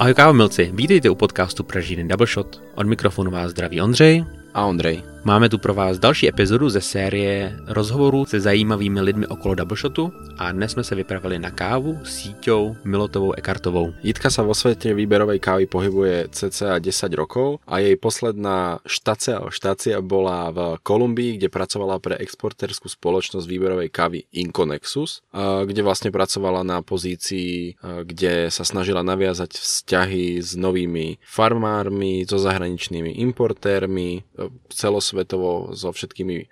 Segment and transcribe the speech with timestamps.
[0.00, 2.62] Ahoj kávomilci, vítejte u podcastu Pražiny Double Shot.
[2.74, 4.24] Od mikrofonu vás zdraví Ondřej
[4.54, 5.02] a Ondřej.
[5.24, 10.52] Máme tu pro vás další epizodu ze série rozhovorů se zajímavými lidmi okolo Doubleshotu a
[10.52, 13.92] dnes jsme se vypravili na kávu s síťou Milotovou Ekartovou.
[14.00, 20.00] Jitka sa vo svete výberovej kávy pohybuje cca 10 rokov a jej posledná štácia, štácia
[20.00, 25.20] bola v Kolumbii, kde pracovala pre exporterskú spoločnosť výberovej kávy Inconexus,
[25.68, 27.76] kde vlastne pracovala na pozícii,
[28.08, 34.24] kde sa snažila naviazať vzťahy s novými farmármi, so zahraničnými importérmi,
[34.72, 36.46] celos celosvetovo so všetkými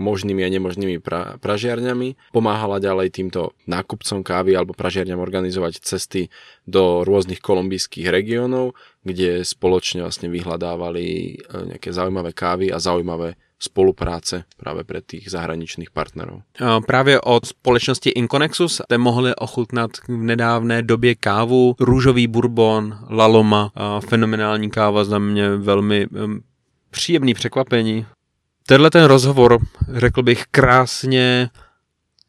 [0.00, 2.32] možnými a nemožnými pra, pražiarňami.
[2.32, 6.32] Pomáhala ďalej týmto nákupcom kávy alebo pražiarňam organizovať cesty
[6.64, 8.72] do rôznych kolumbijských regiónov,
[9.04, 11.32] kde spoločne vlastne vyhľadávali e,
[11.76, 16.42] nejaké zaujímavé kávy a zaujímavé spolupráce právě pre tých zahraničných partnerů.
[16.86, 23.70] Právě od společnosti Inconexus jste mohli ochutnat v nedávné době kávu, růžový bourbon, laloma,
[24.08, 26.06] fenomenální káva za mě velmi
[26.92, 28.06] příjemný překvapení.
[28.66, 31.50] Tenhle ten rozhovor, řekl bych, krásně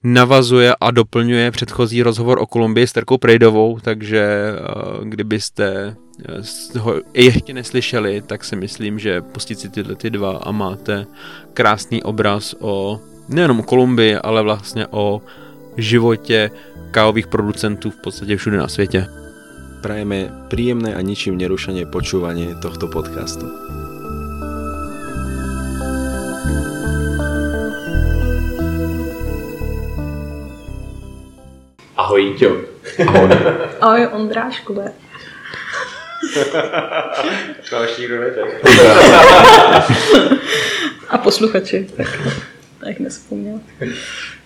[0.04, 4.60] navazuje a doplňuje předchozí rozhovor o Kolumbii s Terkou Prejdovou, takže eh,
[5.04, 5.96] kdybyste
[6.76, 11.06] eh, ho ještě neslyšeli, tak si myslím, že pustit si tyhle ty dva a máte
[11.54, 15.22] krásný obraz o nejenom Kolumbii, ale vlastně o
[15.78, 16.52] životě
[16.92, 19.08] kávových producentů v podstatě všude na světě.
[19.82, 23.83] Prajeme príjemné a ničím nerušené počúvanie tohto podcastu.
[32.04, 32.50] Ahoj, Jíťo.
[33.08, 33.30] Ahoj.
[33.82, 34.08] Ahoj,
[37.84, 38.22] ještě nikdo
[41.10, 42.08] A posluchači, tak,
[42.80, 43.60] tak nespomněl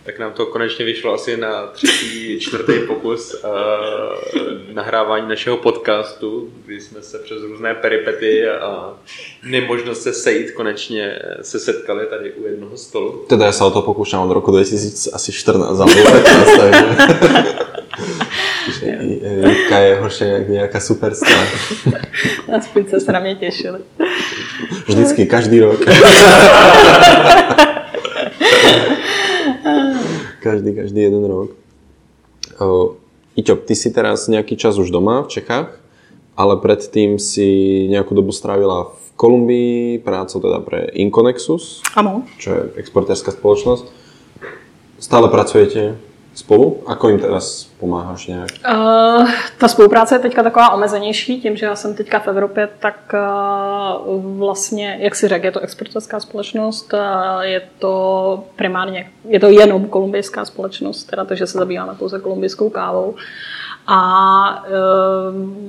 [0.08, 3.50] tak nám to konečně vyšlo asi na třetí, čtvrtý pokus uh,
[4.73, 8.94] nahrávání našeho podcastu, kdy jsme se přes různé peripety a
[9.44, 13.25] nemožnost se sejít konečně se setkali tady u jednoho stolu.
[13.29, 16.50] Teda já se o to pokoušám od roku 2014, ale 15,
[19.47, 21.47] Jitka je horší jak nějaká superstar.
[22.57, 23.79] Aspoň se na mě těšili.
[24.88, 25.79] Vždycky, každý rok.
[30.46, 31.50] každý, každý jeden rok.
[32.58, 32.96] Uh,
[33.38, 35.78] Iťo, ty si teraz nejaký čas už doma v Čechách,
[36.34, 42.25] ale predtým si nejakú dobu strávila v Kolumbii, prácou teda pre Inconexus, ano.
[42.41, 43.86] čo je exportérská spoločnosť.
[44.97, 46.06] Stále pracujete
[46.38, 46.84] spolu?
[46.86, 48.50] Ako jim teraz pomáháš nějak?
[48.74, 53.14] Uh, ta spolupráce je teďka taková omezenější, tím, že já jsem teďka v Evropě, tak
[54.08, 57.00] uh, vlastně, jak si řekl, je to exportovská společnost, uh,
[57.42, 62.69] je to primárně, je to jenom kolumbijská společnost, teda to, že se zabýváme pouze kolumbijskou
[62.69, 63.16] kávou.
[63.88, 64.69] A uh,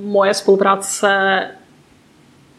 [0.03, 1.41] moje spolupráce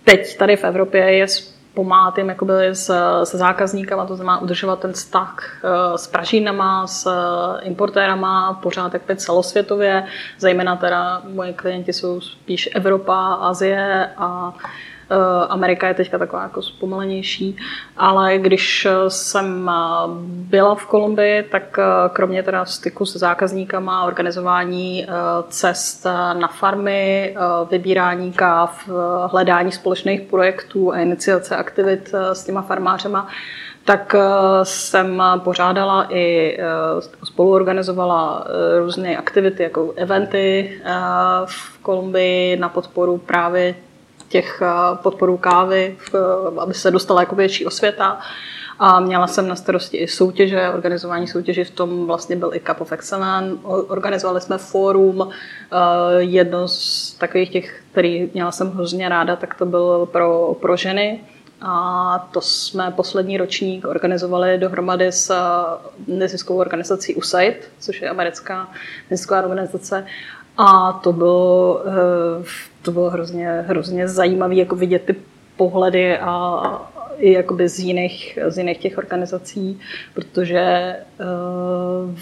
[0.05, 1.27] teď tady v Evropě je
[1.75, 2.95] pomáhat jim jakoby s,
[3.25, 9.03] se zákazníkama, to znamená udržovat ten vztah eh, s pražínama, s eh, importérama, pořád jak
[9.17, 10.07] celosvětově,
[10.39, 14.55] zejména teda moje klienti jsou spíš Evropa, Azie a
[15.49, 17.57] Amerika je teďka taková jako zpomalenější,
[17.97, 19.73] ale když jsem eh,
[20.25, 21.83] byla v Kolumbii, tak eh,
[22.13, 25.07] kromě teda styku se zákazníkama, organizování
[25.49, 27.37] cest na farmy,
[27.71, 28.89] vybírání káv,
[29.27, 33.29] hledání společných projektů a iniciace aktivit s těma farmářema,
[33.85, 34.15] tak
[34.63, 36.59] jsem pořádala i
[37.25, 38.47] spoluorganizovala
[38.79, 40.81] různé aktivity jako eventy
[41.47, 43.75] v Kolumbii na podporu právě
[44.31, 45.97] těch eh, podporů kávy,
[46.59, 48.21] aby se dostala jako větší osvěta.
[48.83, 52.81] A měla jsem na starosti i soutěže, organizování soutěži, v tom vlastně byl i Cup
[52.81, 53.57] of Excellence.
[53.67, 55.77] Organizovali jsme fórum, eh,
[56.19, 61.21] jedno z takových těch, který měla jsem hrozně ráda, tak to byl pro, pro ženy.
[61.63, 68.69] A to jsme poslední ročník organizovali dohromady s eh, neziskovou organizací USAID, což je americká
[69.11, 70.07] nezisková organizace.
[70.57, 72.45] A to bylo, eh,
[72.83, 75.17] to bylo hrozně, hrozně zajímavé jako vidět ty
[75.57, 76.63] pohledy a
[77.19, 79.81] i jakoby z jiných, z jiných těch organizací,
[80.15, 82.15] protože uh,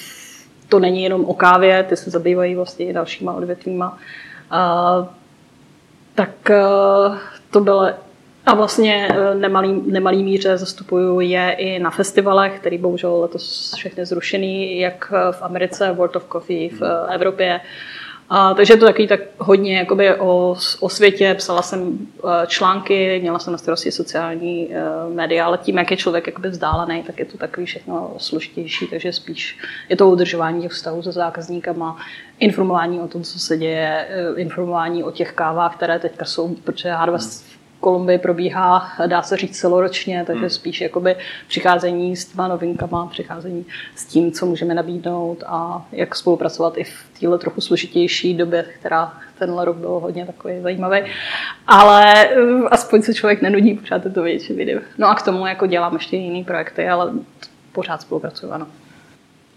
[0.69, 3.99] to není jenom o kávě, ty se zabývají vlastně i dalšíma odvětvíma.
[4.53, 5.07] Uh,
[6.15, 7.17] tak uh,
[7.51, 7.91] to bylo
[8.47, 14.81] a vlastně nemalý, nemalý míře zastupuju je i na festivalech, který bohužel letos všechny zrušený,
[14.81, 17.61] jak v Americe, World of Coffee v Evropě,
[18.31, 23.39] A, takže to takový tak hodně jakoby o, o světě, psala jsem eh, články, měla
[23.39, 27.25] jsem na starosti sociální uh, média, ale tím, jak je člověk jakoby vzdálený, tak je
[27.25, 29.59] to takový všechno složitější, takže spíš
[29.89, 31.97] je to udržování těch vztahů se zákazníkama,
[32.39, 37.48] informování o tom, co se děje, informování o těch kávách, které teďka jsou, protože Harvest
[37.81, 40.51] Kolumbii probíhá, dá se říct, celoročně, takže hmm.
[40.51, 41.17] spíš jakoby
[41.49, 47.21] přicházení s těma novinkama, přicházení s tím, co můžeme nabídnout a jak spolupracovat i v
[47.21, 51.01] téhle trochu složitější době, která tenhle rok byl hodně takový zajímavý.
[51.67, 54.81] Ale uh, aspoň se člověk nenudí pořád to větší video.
[54.99, 57.13] No a k tomu jako dělám ještě jiné projekty, ale
[57.73, 58.67] pořád spolupracuju, ano.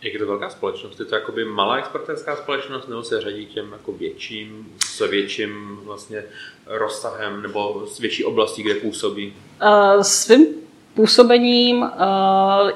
[0.02, 1.00] Jak je to velká společnost?
[1.00, 6.24] Je to jakoby malá exportérská společnost nebo se řadí těm jako větším, s větším vlastně
[6.66, 9.34] rozsahem nebo s větší oblastí, kde působí?
[9.64, 10.46] Uh, svým
[10.94, 11.90] působením uh,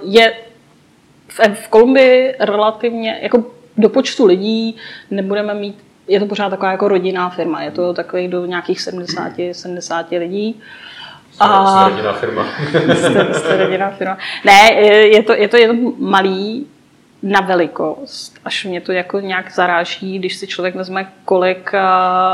[0.02, 0.38] je
[1.28, 3.46] v, v Kolumbii relativně, jako
[3.78, 4.76] do počtu lidí
[5.12, 9.32] nebudeme mít, je to pořád taková jako rodinná firma, je to takový do nějakých 70,
[9.52, 10.62] 70 lidí.
[11.40, 11.82] A...
[11.82, 12.48] Jste rodinná firma.
[12.96, 14.18] jste, jste rodinná firma.
[14.46, 16.68] Ne, je to, je to jenom malý,
[17.26, 21.72] na velikost, až mě to jako nějak zaráží, když si člověk vezme, kolik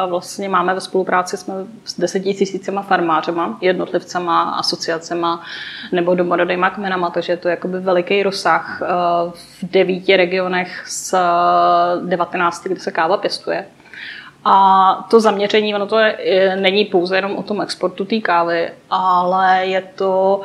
[0.07, 1.53] vlastně máme ve spolupráci jsme
[1.85, 5.43] s deseti tisícima farmářema, jednotlivcema, asociacema
[5.91, 8.81] nebo domorodejma kmenama, takže je to jakoby veliký rozsah
[9.33, 11.15] v devíti regionech z
[12.05, 13.65] 19, kde se káva pěstuje.
[14.45, 19.65] A to zaměření, ono to je, není pouze jenom o tom exportu té kávy, ale
[19.65, 20.41] je to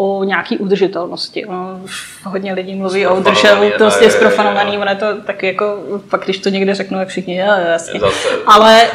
[0.00, 1.46] o nějaký udržitelnosti.
[1.46, 5.78] Ono už hodně lidí mluví o udržitelnosti, je zprofanovaný, ono je to tak jako,
[6.10, 8.00] pak když to někde řeknu, jak všichni, jo, jasně.
[8.46, 8.82] Ale,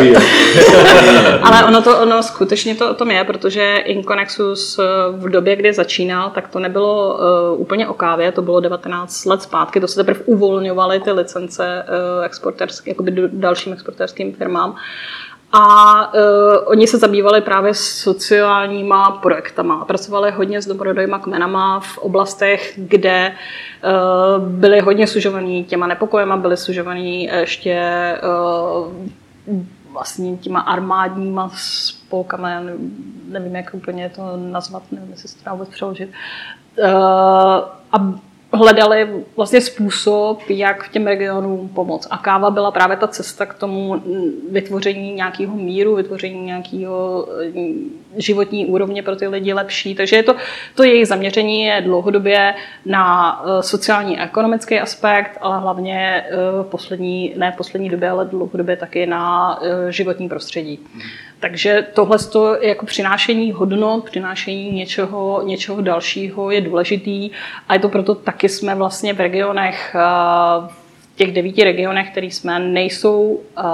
[0.00, 0.18] uh,
[1.42, 4.82] ale ono to, ono skutečně to o tom je, protože Inconexus eh,
[5.12, 7.18] v době, kdy začínal, tak to nebylo
[7.54, 11.84] uh, úplně o kávě, to bylo 19 let zpátky, to se teprve uvolňovaly ty licence
[12.18, 14.76] uh, jakoby dalším exporterským firmám.
[15.52, 16.20] A uh,
[16.64, 19.84] oni se zabývali právě sociálníma projektama.
[19.84, 26.56] Pracovali hodně s domorodojma kmenama v oblastech, kde uh, byli hodně sužovaní těma nepokojema, byli
[26.56, 27.80] sužovaní ještě
[28.22, 28.92] uh,
[29.92, 32.48] vlastně těma armádníma spolkama,
[33.28, 36.10] nevím, jak úplně to nazvat, nevím, jestli se to vůbec přeložit.
[36.78, 36.90] Uh,
[37.92, 38.14] a
[38.52, 42.08] hledali vlastně způsob, jak těm regionům pomoct.
[42.10, 44.02] A káva byla právě ta cesta k tomu
[44.50, 49.94] vytvoření nějakého míru, vytvoření nějakého eh, životní úrovně pro ty lidi lepší.
[49.94, 50.36] Takže je to,
[50.74, 52.54] to jejich zaměření je dlouhodobě
[52.86, 58.24] na eh, sociální a ekonomický aspekt, ale hlavně eh, poslední, ne v poslední době, ale
[58.24, 59.58] dlouhodobě taky na
[59.88, 60.80] životní prostředí.
[61.40, 62.18] Takže tohle
[62.60, 67.30] jako přinášení hodnot, přinášení něčeho, něčeho dalšího je důležitý.
[67.68, 69.96] A je to proto taky jsme vlastně v regionech
[71.20, 73.64] těch devíti regionech, které jsme, nejsou uh,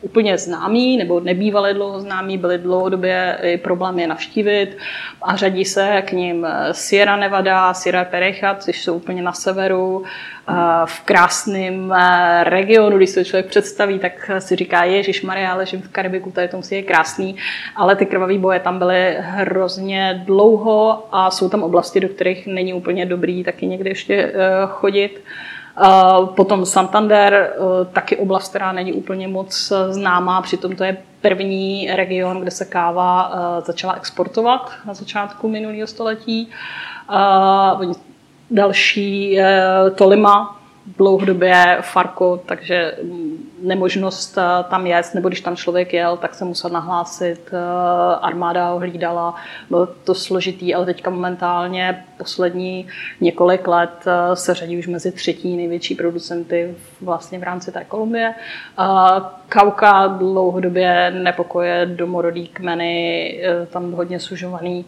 [0.00, 4.76] úplně známí nebo nebývaly dlouho známí, byly dlouhodobě i problémy navštívit
[5.22, 10.04] a řadí se k ním Sierra Nevada, Sierra Perecha, což jsou úplně na severu, uh,
[10.84, 11.94] v krásném
[12.42, 16.56] regionu, když se člověk představí, tak si říká, Ježíš Maria, ležím v Karibiku, tady to
[16.56, 17.36] musí je krásný,
[17.76, 22.74] ale ty krvavé boje tam byly hrozně dlouho a jsou tam oblasti, do kterých není
[22.74, 24.32] úplně dobrý taky někde ještě
[24.66, 25.22] chodit.
[26.36, 32.40] Potom Santander, eh, taky oblast, která není úplně moc známá, přitom to je první region,
[32.40, 36.50] kde se káva eh, začala exportovat na začátku minulého století.
[38.50, 39.62] Další je
[39.94, 40.60] Tolima,
[40.98, 42.96] dlouhodobě Farko, takže
[43.62, 47.56] nemožnost eh, tam jet, nebo když tam člověk jel, tak se musel nahlásit, eh,
[48.20, 49.34] armáda ho hlídala,
[49.70, 52.86] bylo to složitý, ale teďka momentálně poslední
[53.20, 58.34] několik let eh, se řadí už mezi třetí největší producenty vlastně v rámci té Kolumbie.
[59.48, 64.84] Kauka dlouhodobě nepokoje domorodý kmeny, tam hodně sužovaný.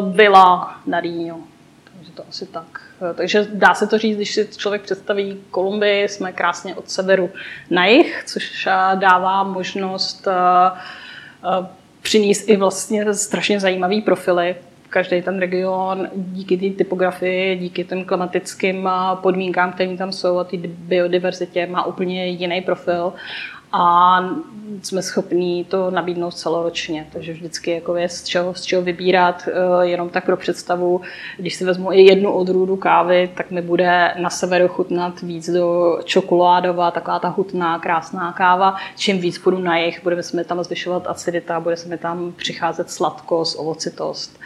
[0.00, 1.38] Byla na Rýňo,
[1.84, 2.87] takže to asi tak.
[3.02, 7.30] Eh, takže dá se to říct, když si člověk představí Kolumbii, jsme krásně od severu
[7.70, 11.66] na jih, což eh, dává možnost eh,
[12.02, 14.56] přinést i vlastně strašně zajímavý profily.
[14.90, 20.56] Každý ten region díky té typografii, díky těm klimatickým podmínkám, které tam jsou a té
[20.66, 23.12] biodiverzitě má úplně jiný profil
[23.72, 24.20] a
[24.82, 27.06] jsme schopní to nabídnout celoročně.
[27.12, 31.00] Takže vždycky jako je z čeho, z čeho vybírat, eh, jenom tak pro představu.
[31.36, 35.98] Když si vezmu i jednu odrůdu kávy, tak mi bude na severu chutnat víc do
[36.04, 38.76] čokoládová, taková ta hutná, krásná káva.
[38.96, 42.32] Čím víc půjdu na jich, bude se mi tam zvyšovat acidita, bude se mi tam
[42.36, 44.40] přicházet sladkost, ovocitost.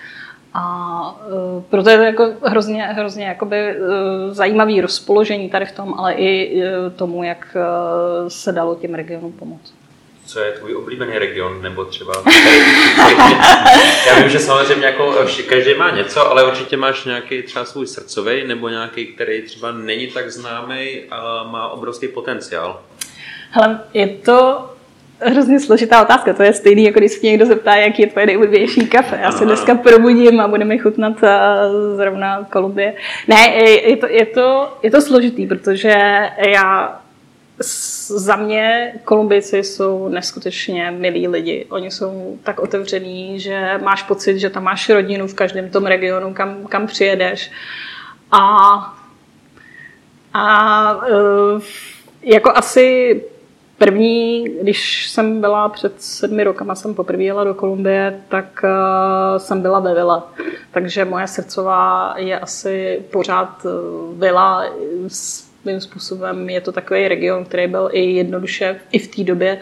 [0.54, 1.16] A
[1.56, 3.86] uh, proto je to jako hrozně, hrozně jakoby, uh,
[4.34, 9.32] zajímavý rozpoložení tady v tom, ale i uh, tomu, jak uh, se dalo těm regionům
[9.32, 9.74] pomoct.
[10.26, 12.12] Co je tvůj oblíbený region, nebo třeba...
[14.06, 15.14] Já vím, že samozřejmě jako
[15.48, 20.06] každý má něco, ale určitě máš nějaký třeba svůj srdcový, nebo nějaký, který třeba není
[20.06, 22.80] tak známý, ale má obrovský potenciál.
[23.50, 24.71] Hele, je to
[25.24, 26.32] hrozně složitá otázka.
[26.32, 29.18] To je stejný, jako když se někdo zeptá, jaký je tvoje nejoblíbenější kafe.
[29.22, 31.36] Já se dneska probudím a budeme chutnat eh,
[31.96, 32.94] zrovna Kolumbie.
[33.28, 35.94] Ne, je to, je, to, je to složitý, protože
[36.48, 36.98] já
[38.08, 41.66] za mě Kolumbijci jsou neskutečně milí lidi.
[41.68, 46.34] Oni jsou tak otevření, že máš pocit, že tam máš rodinu v každém tom regionu,
[46.34, 47.50] kam, kam přijedeš.
[48.32, 48.40] A,
[50.34, 51.60] a eh,
[52.22, 53.20] jako asi
[53.84, 59.62] První, když jsem byla před sedmi rokama, jsem poprvé jela do Kolumbie, tak uh, jsem
[59.62, 60.22] byla ve vile.
[60.70, 64.64] Takže moje srdcová je asi pořád uh, vila.
[65.08, 69.58] Svým způsobem je to takový region, který byl i jednoduše i v té době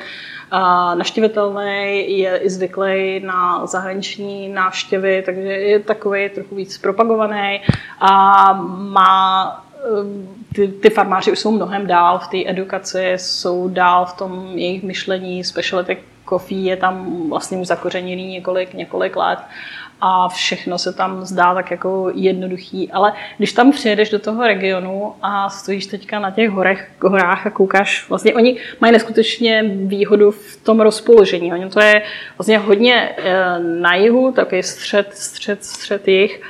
[0.52, 7.60] uh, je i zvyklý na zahraniční návštěvy, takže je takový trochu víc propagovaný
[8.00, 9.64] a má
[10.54, 14.82] ty, ty farmáři už jsou mnohem dál v té edukaci, jsou dál v tom jejich
[14.82, 19.38] myšlení, speciality coffee je tam vlastně už zakořeněný několik, několik let
[20.00, 25.14] a všechno se tam zdá tak jako jednoduchý, ale když tam přijedeš do toho regionu
[25.22, 30.56] a stojíš teďka na těch horech, horách a koukáš, vlastně oni mají neskutečně výhodu v
[30.62, 31.52] tom rozpoložení.
[31.52, 32.02] Oni to je
[32.38, 36.42] vlastně hodně eh, na jihu, takový střed, střed, střed jich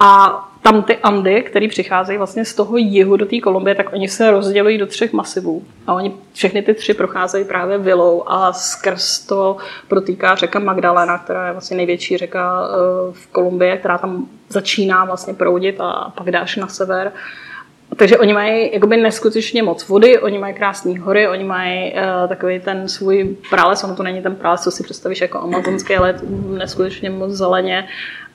[0.00, 4.08] a tam ty Andy, které přicházejí vlastně z toho jihu do té Kolumbie, tak oni
[4.08, 5.62] se rozdělují do třech masivů.
[5.86, 9.56] A oni všechny ty tři procházejí právě vilou a skrz to
[9.88, 15.34] protýká řeka Magdalena, která je vlastně největší řeka eh, v Kolumbii, která tam začíná vlastně
[15.34, 17.12] proudit a pak dáš na sever.
[17.96, 22.60] Takže oni mají jakoby neskutečně moc vody, oni mají krásné hory, oni mají uh, takový
[22.60, 26.20] ten svůj prales, ono to není ten prales, co si představíš jako amazonský, ale
[26.58, 27.88] neskutečně moc zeleně.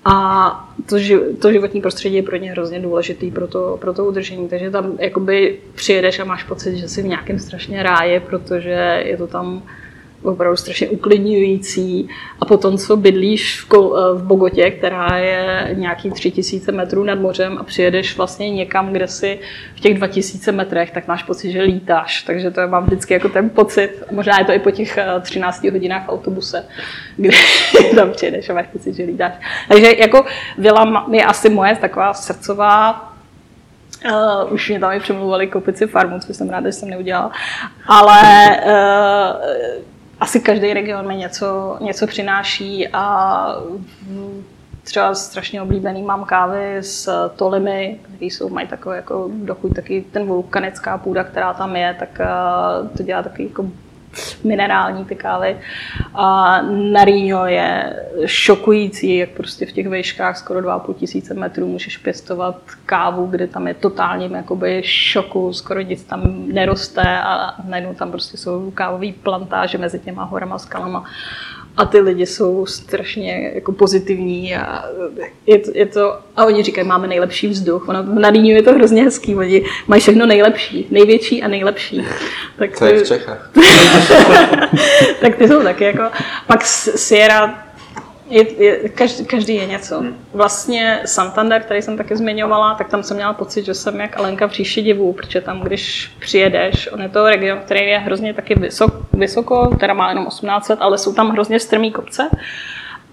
[0.06, 0.96] A to,
[1.42, 4.50] to životní prostředí je pro ně hrozně důležitý pro to, pro to udržení.
[4.50, 9.18] Takže tam jakoby přijedeš a máš pocit, že jsi v nějakém strašně ráje, protože je
[9.18, 9.64] to tam
[10.24, 12.10] opravdu strašně uklidňující.
[12.40, 13.78] A potom, co bydlíš v, eh,
[14.14, 19.40] v Bogotě, která je nějaký 3000 metrů nad mořem a přijedeš vlastně někam, kde si
[19.76, 22.24] v těch 2000 metrech, tak máš pocit, že lítáš.
[22.24, 24.04] Takže to mám vždycky jako ten pocit.
[24.12, 26.66] Možná je to i po těch 13 eh, hodinách v autobuse,
[27.18, 27.38] kde
[27.96, 29.34] tam přijedeš a máš pocit, že lítáš.
[29.68, 30.26] Takže jako
[30.58, 33.08] Vila je asi moje taková srdcová
[34.06, 37.32] Uh, už mě tam i přemluvali kopici farmu, což jsem ráda, že jsem neudělala.
[37.88, 38.22] Ale
[40.22, 43.46] asi každý region mi něco, něco přináší a
[44.84, 50.26] třeba strašně oblíbený mám kávy s tolimy, které jsou, mají takové jako dochuť taky ten
[50.26, 53.66] vulkanická půda, která tam je, tak uh, to dělá takový jako
[54.44, 55.58] minerální ty kávy.
[56.14, 57.94] A Narino je
[58.26, 63.68] šokující, jak prostě v těch vejškách skoro 2,5 tisíce metrů můžeš pěstovat kávu, kde tam
[63.68, 69.78] je totálním jakoby šoku, skoro nic tam neroste a najednou tam prostě jsou kávové plantáže
[69.78, 71.04] mezi těma horama, skalama
[71.78, 74.86] a ty lidi jsou strašně jako pozitivní a
[75.46, 77.90] je to, je to a oni říkají, máme nejlepší vzduch.
[77.90, 82.06] Ono, v Nadýňu je to hrozně hezký, oni mají všechno nejlepší, největší a nejlepší.
[82.58, 83.52] Tak to je v Čechách.
[85.22, 86.04] tak ty jsou taky jako,
[86.48, 87.71] pak Sierra
[88.32, 90.04] je, je, každý, každý je něco.
[90.34, 94.48] Vlastně Santander, který jsem taky zmiňovala, tak tam jsem měla pocit, že jsem jak Alenka
[94.48, 98.56] v říši divů, protože tam, když přijedeš, on je to region, který je hrozně taky
[98.56, 102.30] vysok, vysoko, teda má jenom 1800, ale jsou tam hrozně strmý kopce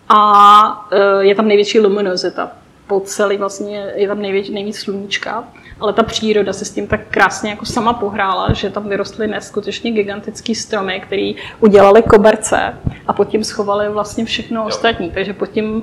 [0.08, 2.50] a e, je tam největší luminozita.
[2.88, 5.44] Po celý vlastně je tam největší, nejvíc sluníčka
[5.80, 9.90] ale ta příroda se s tím tak krásně jako sama pohrála, že tam vyrostly neskutečně
[9.90, 12.74] gigantický stromy, který udělali koberce
[13.06, 15.10] a pod tím schovali vlastně všechno ostatní.
[15.10, 15.82] Takže pod tím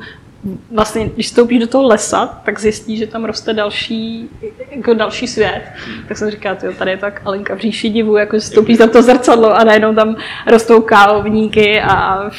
[0.71, 4.29] vlastně, když stoupíš do toho lesa, tak zjistíš, že tam roste další,
[4.71, 5.61] jako další svět.
[6.07, 9.01] Tak jsem říkala, tyjo, tady je tak Alenka v říši divu, jako stoupíš za to
[9.01, 10.15] zrcadlo a najednou tam
[10.47, 12.29] rostou kávovníky a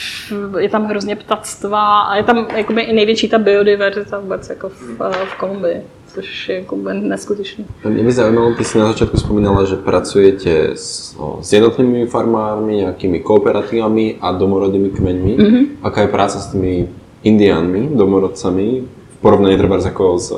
[0.58, 4.98] je tam hrozně ptactva a je tam jakoby i největší ta biodiverzita vůbec jako v,
[5.24, 5.82] v Kolumbii
[6.16, 7.64] což je jako neskutečné.
[7.88, 12.76] Mě by zajímalo, ty si na začátku vzpomínala, že pracujete s, no, s jednotlivými farmármi,
[12.76, 15.36] nějakými kooperatívami a domorodými kmeňmi.
[15.36, 15.66] Mm-hmm.
[15.82, 16.88] Aká je práca s tými
[17.26, 20.32] indiánmi, domorodcami, v porovnaní třeba jako s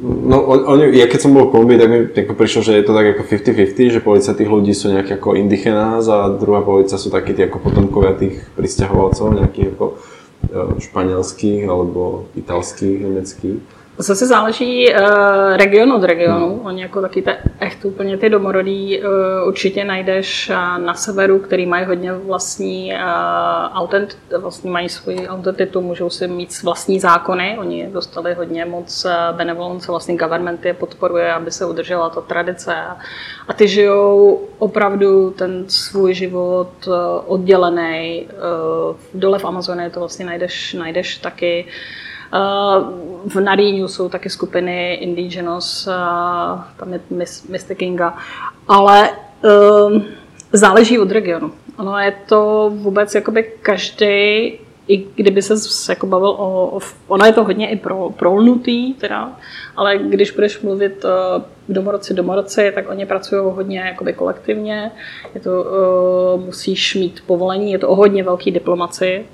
[0.00, 2.94] No, oni, ja keď som bol v Kolumbii, tak mi jako prišlo, že je to
[2.94, 7.10] tak ako 50-50, že polovica tých ľudí sú nejakí ako indigenás a druhá polovica sú
[7.10, 9.86] takí tí ako potomkovia tých pristahovalcov, nejakých ako
[10.78, 13.58] španělských alebo italských, německých.
[14.00, 16.48] Zase záleží uh, region od regionu.
[16.48, 16.66] Hmm.
[16.66, 19.08] Oni jako taky te, echt úplně ty domorodí uh,
[19.46, 22.98] určitě najdeš uh, na severu, který mají hodně vlastní uh,
[23.78, 27.56] autent, vlastní mají svoji autentitu, můžou si mít vlastní zákony.
[27.58, 32.74] Oni dostali hodně moc benevolence, vlastně government je podporuje, aby se udržela ta tradice.
[32.74, 32.96] A,
[33.48, 36.94] a ty žijou opravdu ten svůj život uh,
[37.26, 38.28] oddělený.
[38.90, 41.64] Uh, dole v Amazonii to vlastně najdeš, najdeš taky.
[41.64, 42.07] Uh,
[43.26, 45.88] v Naríňu jsou taky skupiny Indigenous,
[46.76, 47.00] tam je
[47.48, 47.74] Mr.
[47.74, 48.16] Kinga,
[48.68, 49.10] ale
[49.90, 50.04] um,
[50.52, 51.52] záleží od regionu.
[51.78, 54.52] Ono je to vůbec jakoby každý
[54.88, 59.32] i kdyby se jako bavil o, ono je to hodně i pro, prolnutý, teda,
[59.76, 64.90] ale když budeš mluvit uh, domorodci domorodci, tak oni pracují hodně jakoby kolektivně,
[65.34, 69.26] je to, uh, musíš mít povolení, je to o hodně velký diplomaci.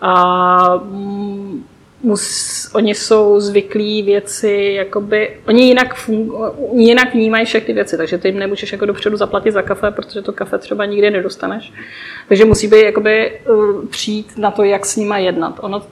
[0.00, 1.64] A um,
[2.04, 8.28] mus, oni jsou zvyklí věci, jakoby, oni jinak, fungu, jinak vnímají všechny věci, takže ty
[8.28, 11.72] jim nemůžeš jako dopředu zaplatit za kafe, protože to kafe třeba nikdy nedostaneš.
[12.28, 15.58] Takže musí být jakoby, uh, přijít na to, jak s nima jednat.
[15.60, 15.82] Ono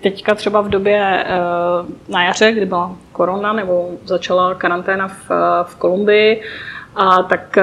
[0.00, 5.36] teďka třeba v době uh, na jaře, kdy byla korona nebo začala karanténa v, uh,
[5.64, 6.42] v Kolumbii,
[6.96, 7.58] a tak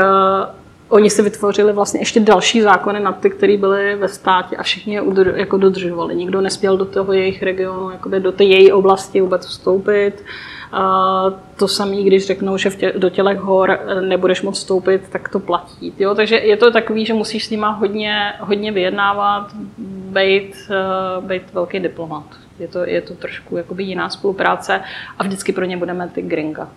[0.89, 4.93] oni si vytvořili vlastně ještě další zákony na ty, které byly ve státě a všichni
[4.93, 6.15] je udr- jako dodržovali.
[6.15, 10.23] Nikdo nesměl do toho jejich regionu, jakoby do té její oblasti vůbec vstoupit.
[10.71, 11.23] A
[11.55, 15.93] to samé, když řeknou, že tě, do tělech hor nebudeš moct vstoupit, tak to platí.
[15.99, 16.15] Jo?
[16.15, 19.51] Takže je to takový, že musíš s nima hodně, hodně vyjednávat,
[20.11, 20.55] být,
[21.19, 22.25] uh, být velký diplomat.
[22.59, 24.81] Je to, je to trošku jakoby jiná spolupráce
[25.19, 26.69] a vždycky pro ně budeme ty gringa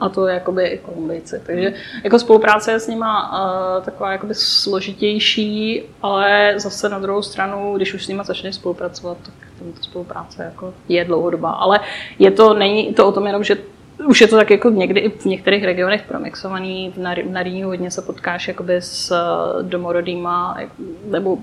[0.00, 1.42] a to jakoby i Kolumbijci.
[1.46, 1.72] Takže
[2.04, 7.94] jako spolupráce je s nima uh, taková jakoby složitější, ale zase na druhou stranu, když
[7.94, 11.50] už s nima začneš spolupracovat, tak ta spolupráce jako je dlouhodobá.
[11.50, 11.80] Ale
[12.18, 13.56] je to, není to o tom jenom, že
[14.06, 16.92] už je to tak jako někdy i v některých regionech promixovaný.
[16.96, 20.58] V, na hodně se potkáš jakoby s uh, domorodýma,
[21.04, 21.38] nebo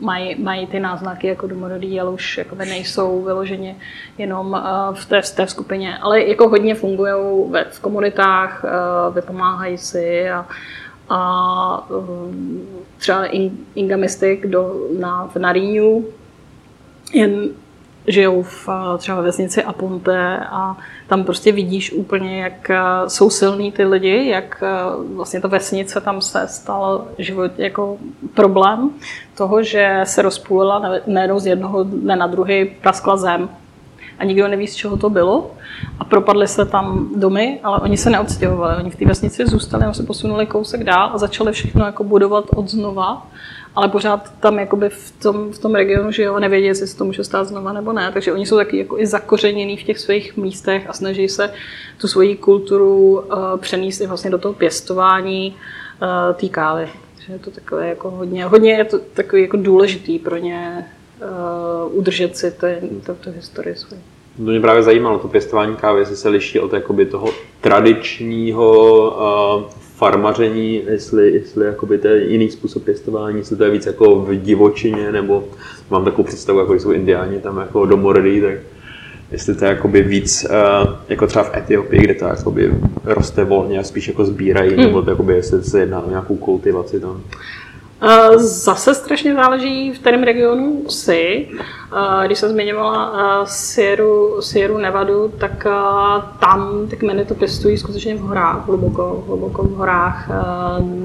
[0.00, 3.76] mají, mají ty náznaky jako domorodý, ale už jakoby nejsou vyloženě
[4.18, 7.12] jenom uh, v té, v té skupině, ale jako hodně fungují
[7.70, 10.46] v komunitách, uh, vypomáhají si a,
[11.08, 13.24] a um, třeba
[13.74, 16.04] Inga Mystic do, na, v Naríňu
[17.12, 17.48] jen
[18.06, 23.72] žijou v, třeba ve vesnici Aponte a tam prostě vidíš úplně, jak eh, jsou silní
[23.72, 24.68] ty lidi, jak eh,
[25.14, 27.98] vlastně ta vesnice tam se stal život jako
[28.34, 28.90] problém
[29.34, 33.48] toho, že se rozpůlila najednou z jednoho dne na druhý praskla zem
[34.18, 35.50] a nikdo neví, z čeho to bylo.
[36.00, 38.76] A propadly se tam domy, ale oni se neodstěhovali.
[38.76, 42.44] Oni v té vesnici zůstali, oni se posunuli kousek dál a začali všechno jako budovat
[42.56, 43.26] od znova
[43.76, 47.24] ale pořád tam jakoby v tom, v tom regionu jo, nevědí, jestli se to může
[47.24, 48.10] stát znova nebo ne.
[48.12, 51.52] Takže oni jsou taky jako i zakořenění v těch svých místech a snaží se
[52.00, 55.56] tu svoji kulturu uh, přenést i vlastně do toho pěstování
[56.02, 56.88] uh, té kávy.
[57.14, 60.86] Takže je to takové jako hodně, hodně je to takový jako důležitý pro ně
[61.88, 62.54] uh, udržet si
[63.20, 64.02] tu historii svoji.
[64.36, 67.28] To mě právě zajímalo, to pěstování kávy, jestli se liší od jakoby toho
[67.60, 68.80] tradičního
[69.60, 74.20] uh, farmaření, jestli, jestli jakoby to je jiný způsob pěstování, jestli to je víc jako
[74.20, 75.44] v divočině, nebo
[75.90, 78.54] mám takovou představu, jako jsou indiáni tam jako domorodí, tak
[79.32, 83.78] jestli to je jakoby víc, uh, jako třeba v Etiopii, kde to jakoby roste volně
[83.78, 84.80] a spíš jako sbírají, hmm.
[84.80, 87.22] nebo to jakoby, jestli se jedná o nějakou kultivaci tam.
[88.36, 91.48] Zase strašně záleží, v kterém regionu jsi.
[92.26, 94.04] Když jsem zmiňovala Sierra,
[94.40, 95.66] Sierra Nevadu, tak
[96.40, 100.28] tam ty kmeny to pěstují skutečně v horách, hluboko, hluboko v horách.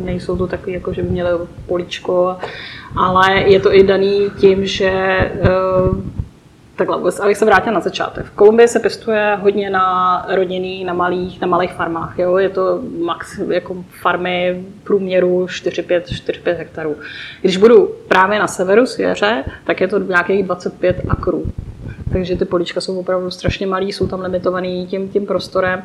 [0.03, 1.29] Nejsou to takový, jako že by měli
[1.67, 2.35] poličko,
[2.95, 4.91] ale je to i daný tím, že
[6.81, 8.25] Takhle vůbec, abych se vrátila na začátek.
[8.25, 12.19] V Kolumbii se pěstuje hodně na rodinný, na malých, na malých farmách.
[12.19, 12.37] Jo?
[12.37, 16.95] Je to max jako farmy průměru 4-5 hektarů.
[17.41, 21.45] Když budu právě na severu Svěře, tak je to nějakých 25 akrů
[22.11, 25.83] takže ty políčka jsou opravdu strašně malý, jsou tam limitovaný tím, tím prostorem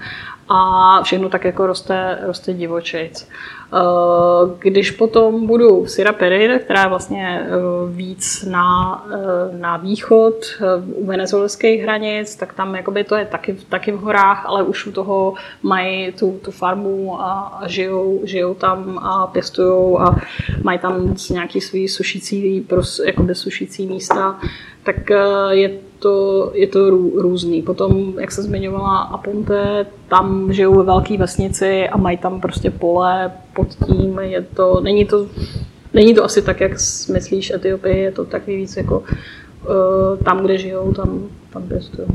[0.49, 3.29] a všechno tak jako roste, roste divočejc.
[3.73, 7.51] Eh, když potom budu v Sierra Pereira, která je vlastně eh,
[7.91, 10.35] víc na, eh, na východ
[10.95, 14.93] u venezuelských hranic, tak tam jakoby to je taky, taky v horách, ale už u
[14.93, 20.17] toho mají tu, tu farmu a, a žijou, žijou tam a pěstují a
[20.63, 22.67] mají tam nějaký svý sušící,
[23.05, 24.41] jakoby sušící místa,
[24.83, 24.97] tak
[25.51, 27.63] je to, je to rů, různý.
[27.63, 33.33] Potom, jak se zmiňovala Aponte, tam žijou ve velké vesnici a mají tam prostě pole
[33.55, 34.19] pod tím.
[34.19, 35.27] Je to, není to
[35.97, 36.73] není to asi tak, jak
[37.13, 42.09] myslíš Etiopii, je to takový víc jako uh, tam, kde žijou, tam, tam pěstují.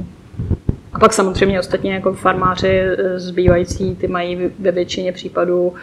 [0.94, 2.82] A pak samozřejmě ostatně jako farmáři
[3.16, 5.74] zbývající, ty mají ve většině případů uh,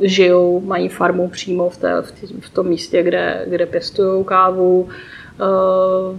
[0.00, 2.02] žijou, mají farmu přímo v, té,
[2.40, 4.88] v tom místě, kde, kde pěstují kávu.
[5.40, 6.16] Uh,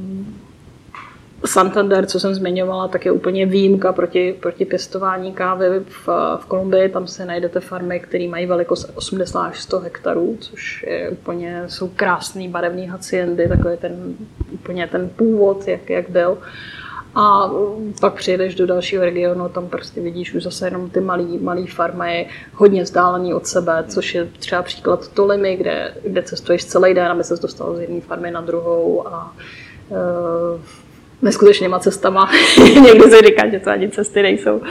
[1.46, 6.90] Santander, co jsem zmiňovala, tak je úplně výjimka proti, proti pěstování kávy v, v Kolumbii.
[6.90, 11.88] Tam se najdete farmy, které mají velikost 80 až 100 hektarů, což je úplně, jsou
[11.88, 14.16] krásný barevný haciendy, takový ten,
[14.52, 16.38] úplně ten původ, jak, jak byl.
[17.16, 17.50] A
[18.02, 22.30] pak přijedeš do dalšího regionu, tam prostě vidíš už zase jenom ty malý, malý farmy,
[22.54, 27.24] hodně vzdálený od sebe, což je třeba příklad Tolimy, kde, kde cestuješ celý den, aby
[27.24, 29.34] se dostal z jedné farmy na druhou a
[29.90, 29.98] uh,
[31.24, 32.32] neskutečnýma cestama.
[32.84, 34.62] Někdy se říká, že to ani cesty nejsou.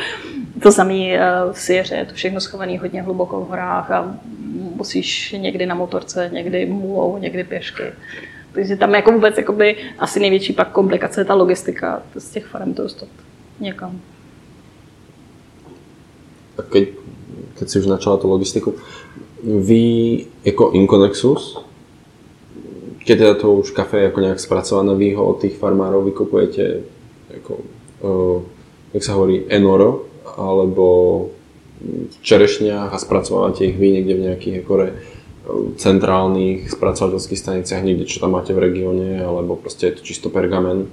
[0.63, 4.17] To samé uh, v Sieře, je to všechno schované hodně hluboko v horách a
[4.77, 7.83] musíš někdy na motorce, někdy můlou, někdy pěšky.
[8.53, 12.75] Takže tam jako vůbec jakoby, asi největší pak komplikace je ta logistika z těch farem
[12.75, 13.09] to dostat
[13.61, 14.01] někam.
[16.59, 16.89] A keď,
[17.59, 18.75] keď si už načala tu logistiku,
[19.45, 21.65] vy jako Inconexus,
[23.05, 26.81] keď teda to už kafe jako nějak zpracované, vy ho od těch farmárov vykupujete
[27.31, 27.59] jako,
[28.01, 28.43] uh,
[28.95, 30.03] jak se hovorí, enoro,
[30.37, 31.27] alebo
[32.11, 34.93] v čerešňách a zpracovávate ich vy někde v nějakých jako re,
[35.77, 40.87] centrálnych spracovateľských staniciach, niekde, čo tam máte v regióne, alebo proste je to čisto pergamen?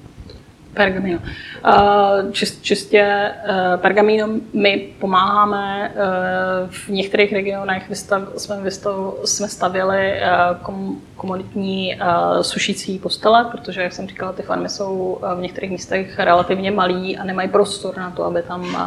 [0.73, 1.19] Pergamino.
[2.31, 3.33] Čist, čistě e,
[3.77, 5.91] pergamino my pomáháme.
[5.95, 5.99] E,
[6.67, 10.21] v některých regionech vystav, jsme, vystav, jsme stavili
[10.61, 11.99] kom, komunitní
[12.41, 17.23] sušící postele, protože, jak jsem říkala, ty farmy jsou v některých místech relativně malý a
[17.23, 18.77] nemají prostor na to, aby tam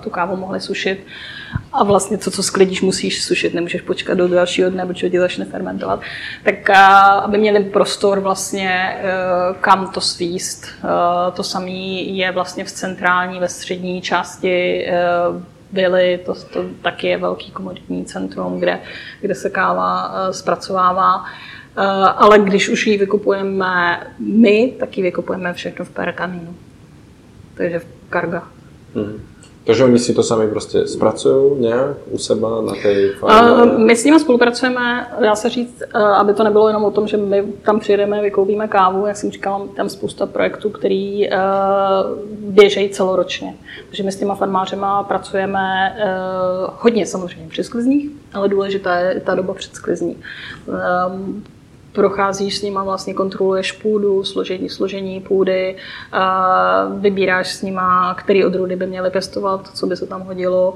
[0.00, 1.06] tu kávu mohli sušit.
[1.72, 5.44] A vlastně to, co sklidíš, musíš sušit, nemůžeš počkat do dalšího dne, protože ti začne
[5.44, 6.00] fermentovat.
[6.44, 6.70] Tak
[7.22, 8.96] aby měli prostor vlastně,
[9.60, 10.66] kam to svíst,
[11.34, 14.86] to samé je vlastně v centrální, ve střední části
[15.72, 18.80] byly, eh, to, to taky je velký komoditní centrum, kde,
[19.20, 21.24] kde se káva zpracovává.
[22.16, 26.56] Ale když už ji vykupujeme my, tak ji vykupujeme všechno v perkamínu.
[27.54, 28.42] Takže v karga.
[28.94, 29.20] Mm.
[29.66, 33.72] Takže oni si to sami prostě zpracují nějak u sebe na té farmě?
[33.78, 35.82] My s nimi spolupracujeme, dá se říct,
[36.16, 39.62] aby to nebylo jenom o tom, že my tam přijedeme, vykoupíme kávu, jak jsem říkala,
[39.76, 41.28] tam spousta projektů, který
[42.38, 43.54] běžejí celoročně.
[43.86, 45.96] Takže my s těma farmářema pracujeme
[46.78, 50.16] hodně samozřejmě při sklizních, ale důležitá je ta doba před sklizní
[51.96, 55.76] procházíš s nima, vlastně kontroluješ půdu, složení, složení půdy,
[56.98, 60.74] vybíráš s nima, který odrůdy by měly pěstovat, co by se tam hodilo,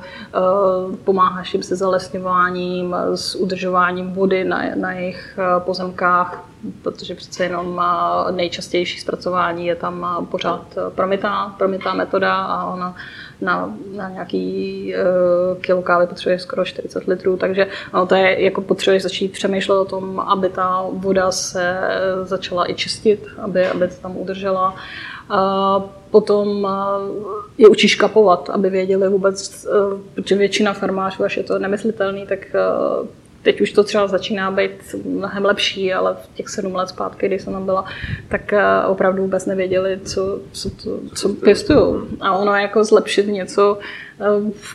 [1.04, 6.44] pomáháš jim se zalesňováním, s udržováním vody na, na jejich pozemkách,
[6.82, 7.82] protože přece jenom
[8.30, 12.96] nejčastější zpracování je tam pořád promitá, promitá metoda a ona
[13.40, 18.60] na, na nějaký uh, kilo kávy potřebuješ skoro 40 litrů, takže no, to je jako
[18.60, 21.80] potřebuješ začít přemýšlet o tom, aby ta voda se
[22.22, 24.74] začala i čistit, aby, aby se tam udržela.
[25.30, 26.68] A potom
[27.58, 29.66] je učíš kapovat, aby věděli vůbec,
[30.14, 32.38] protože většina farmářů, až je to nemyslitelný, tak
[33.42, 37.38] Teď už to třeba začíná být mnohem lepší, ale v těch sedm let zpátky, kdy
[37.38, 37.84] jsem tam byla,
[38.28, 42.00] tak eh, opravdu vůbec nevěděli, co, co, to, co pěstují.
[42.20, 43.78] A ono jako zlepšit něco,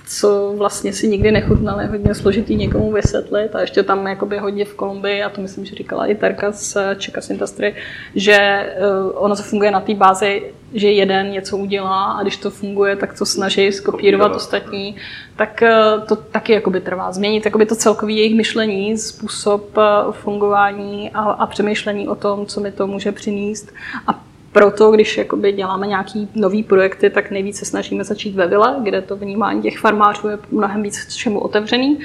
[0.07, 3.55] co vlastně si nikdy nechutnali, hodně složitý někomu vysvětlit.
[3.55, 6.77] A ještě tam jakoby hodně v Kolumbii, a to myslím, že říkala i Terka z
[6.97, 7.75] Čekas Industry,
[8.15, 8.75] že eh,
[9.13, 13.17] ono to funguje na té bázi, že jeden něco udělá a když to funguje, tak
[13.17, 14.95] to snaží skopírovat ostatní,
[15.35, 15.73] tak eh,
[16.07, 17.11] to taky jakoby trvá.
[17.11, 19.81] Změnit jakoby to celkový jejich myšlení, způsob eh,
[20.11, 23.73] fungování a, a přemýšlení o tom, co mi to může přinést.
[24.07, 24.24] A
[24.55, 29.15] proto, když jakoby děláme nějaký nový projekty, tak nejvíce snažíme začít ve vile, kde to
[29.15, 31.99] vnímání těch farmářů je mnohem víc čemu otevřený.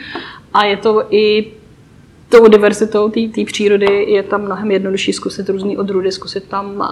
[0.52, 1.52] A je to i
[2.30, 6.88] tou diverzitou té přírody je tam mnohem jednodušší zkusit různé odrůdy, zkusit tam,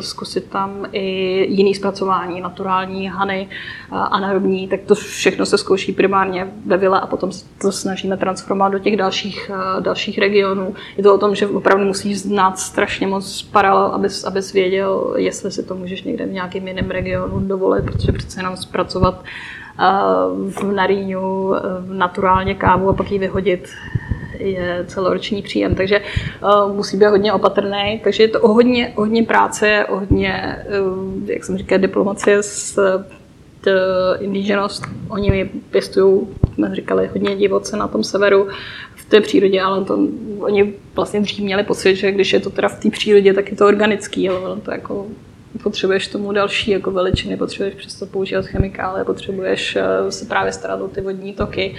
[0.00, 1.06] zkusit tam i
[1.54, 3.48] jiný zpracování, naturální hany,
[3.92, 7.30] uh, anaerobní, tak to všechno se zkouší primárně ve vile a potom
[7.60, 10.74] to snažíme transformovat do těch dalších, dalších regionů.
[10.96, 15.52] Je to o tom, že opravdu musíš znát strašně moc paralel, abys, abys věděl, jestli
[15.52, 19.24] si to můžeš někde v nějakém jiném regionu dovolit, protože přece jenom zpracovat
[20.50, 21.54] v Naríňu
[21.88, 23.68] naturálně kávu a pak ji vyhodit
[24.40, 26.00] je celoroční příjem, takže
[26.42, 28.00] uh, musí být hodně opatrný.
[28.04, 32.42] Takže je to o hodně, o hodně práce, o hodně, uh, jak jsem říkal, diplomacie
[32.42, 32.78] s
[34.20, 34.84] indigenost.
[35.08, 36.20] Oni pěstují,
[36.54, 38.48] jsme říkali, hodně divoce na tom severu.
[38.96, 39.98] V té přírodě, ale to,
[40.38, 43.56] oni vlastně dřív měli pocit, že když je to teda v té přírodě, tak je
[43.56, 45.06] to organický, ale ono to jako
[45.62, 50.88] potřebuješ tomu další jako veličiny, potřebuješ přesto používat chemikálie, potřebuješ eh, se právě starat o
[50.88, 51.74] ty vodní toky.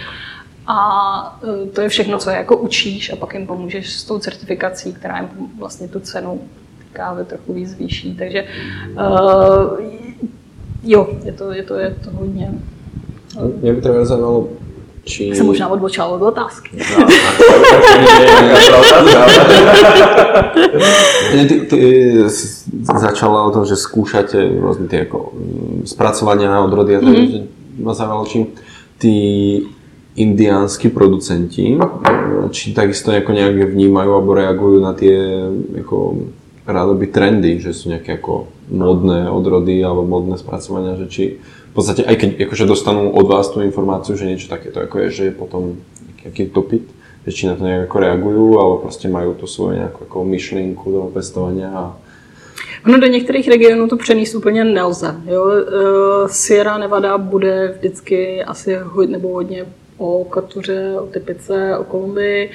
[0.68, 4.20] A eh, to je všechno, co je jako učíš a pak jim pomůžeš s tou
[4.20, 6.42] certifikací, která jim vlastně tu cenu
[6.94, 8.16] kávy trochu víc zvýší.
[8.16, 8.46] Takže
[8.94, 9.80] uh,
[10.84, 12.52] jo, je to, je to, je to hodně.
[13.62, 14.48] Mě by třeba zajímalo,
[15.04, 15.36] či...
[15.36, 16.78] Jsem možná odbočila od otázky.
[21.32, 22.14] ty, ty, ty
[23.00, 27.82] začala o tom, že skúšate rôzne tie ako mm, spracovania odrody a tak, mm-hmm.
[27.82, 28.46] ma zaujímalo, či
[29.02, 29.16] tí
[30.16, 31.80] indiánsky producenti,
[32.52, 35.48] či takisto nejako nejak vnímajú alebo reagujú na tie
[35.84, 36.28] ako
[36.68, 41.24] rádoby trendy, že sú nejaké ako modné odrody alebo modné spracovania, že či
[41.72, 45.08] v podstate aj keď akože dostanú od vás tú informáciu, že niečo takéto ako je,
[45.10, 45.80] že je potom
[46.24, 46.86] nejaký dopyt,
[47.24, 50.92] že či na to nejak ako reagujú, alebo prostě majú tu svoju nějakou jako myšlenku
[50.92, 51.98] toho pestovania a
[52.86, 55.16] Ono do některých regionů to přenést úplně nelze.
[55.26, 55.52] Jo?
[55.52, 59.66] Eh, Sierra Nevada bude vždycky asi hodně, nebo hodně
[60.02, 62.52] o katuře, o typice, o Kolumbii.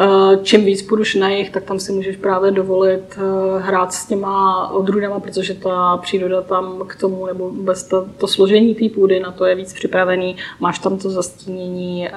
[0.00, 4.06] Eh, čím víc půjdeš na jich, tak tam si můžeš právě dovolit eh, hrát s
[4.06, 9.20] těma odrůdama, protože ta příroda tam k tomu, nebo vůbec to, to složení té půdy
[9.20, 10.36] na to je víc připravený.
[10.60, 12.08] Máš tam to zastínění,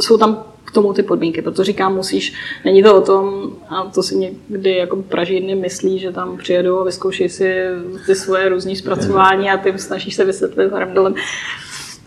[0.00, 2.34] jsou tam k tomu ty podmínky, protože říkám, musíš,
[2.64, 6.84] není to o tom, a to si někdy jako pražírny myslí, že tam přijedou a
[6.84, 7.64] vyzkouší si
[8.06, 11.14] ty svoje různé zpracování a ty snažíš se vysvětlit Harmdolem,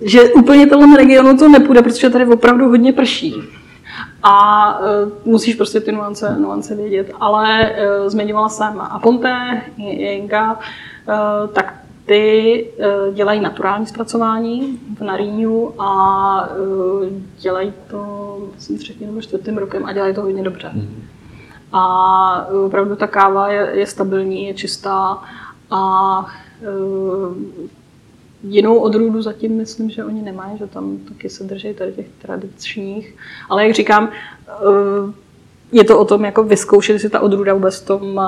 [0.01, 3.35] že úplně tohle regionu to nepůjde, protože tady opravdu hodně prší.
[4.23, 4.85] A uh,
[5.25, 7.11] musíš prostě ty nuance, nuance vědět.
[7.19, 11.73] Ale uh, zmiňovala jsem Aponte, Jenga, uh, tak
[12.05, 12.65] ty
[13.07, 17.07] uh, dělají naturální zpracování v Naríňu a uh,
[17.39, 20.71] dělají to, myslím, třetím nebo čtvrtým rokem a dělají to hodně dobře.
[20.73, 21.03] Mm.
[21.73, 25.17] A opravdu ta káva je, je stabilní, je čistá
[25.71, 26.19] a
[26.61, 27.35] uh,
[28.43, 33.15] jinou odrůdu zatím myslím, že oni nemají, že tam taky se drží tady těch tradičních.
[33.49, 34.09] Ale jak říkám,
[34.63, 35.13] uh,
[35.71, 38.21] je to o tom jako vyzkoušet, jestli ta odrůda vůbec v tom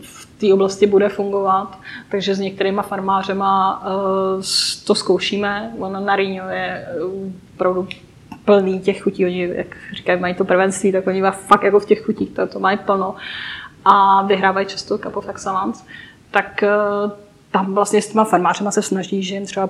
[0.00, 1.78] v té oblasti bude fungovat.
[2.10, 4.42] Takže s některýma farmářema uh,
[4.86, 5.74] to zkoušíme.
[5.78, 6.86] Ono na Rýňo je
[7.54, 7.88] opravdu
[8.44, 9.26] plný těch chutí.
[9.26, 12.58] Oni, jak říkají, mají to prvenství, tak oni fakt jako v těch chutích to, to
[12.58, 13.14] mají plno.
[13.84, 15.84] A vyhrávají často Cup of Excellence.
[16.30, 16.64] Tak
[17.52, 19.68] tam vlastně s těma farmářema se snaží, že jim třeba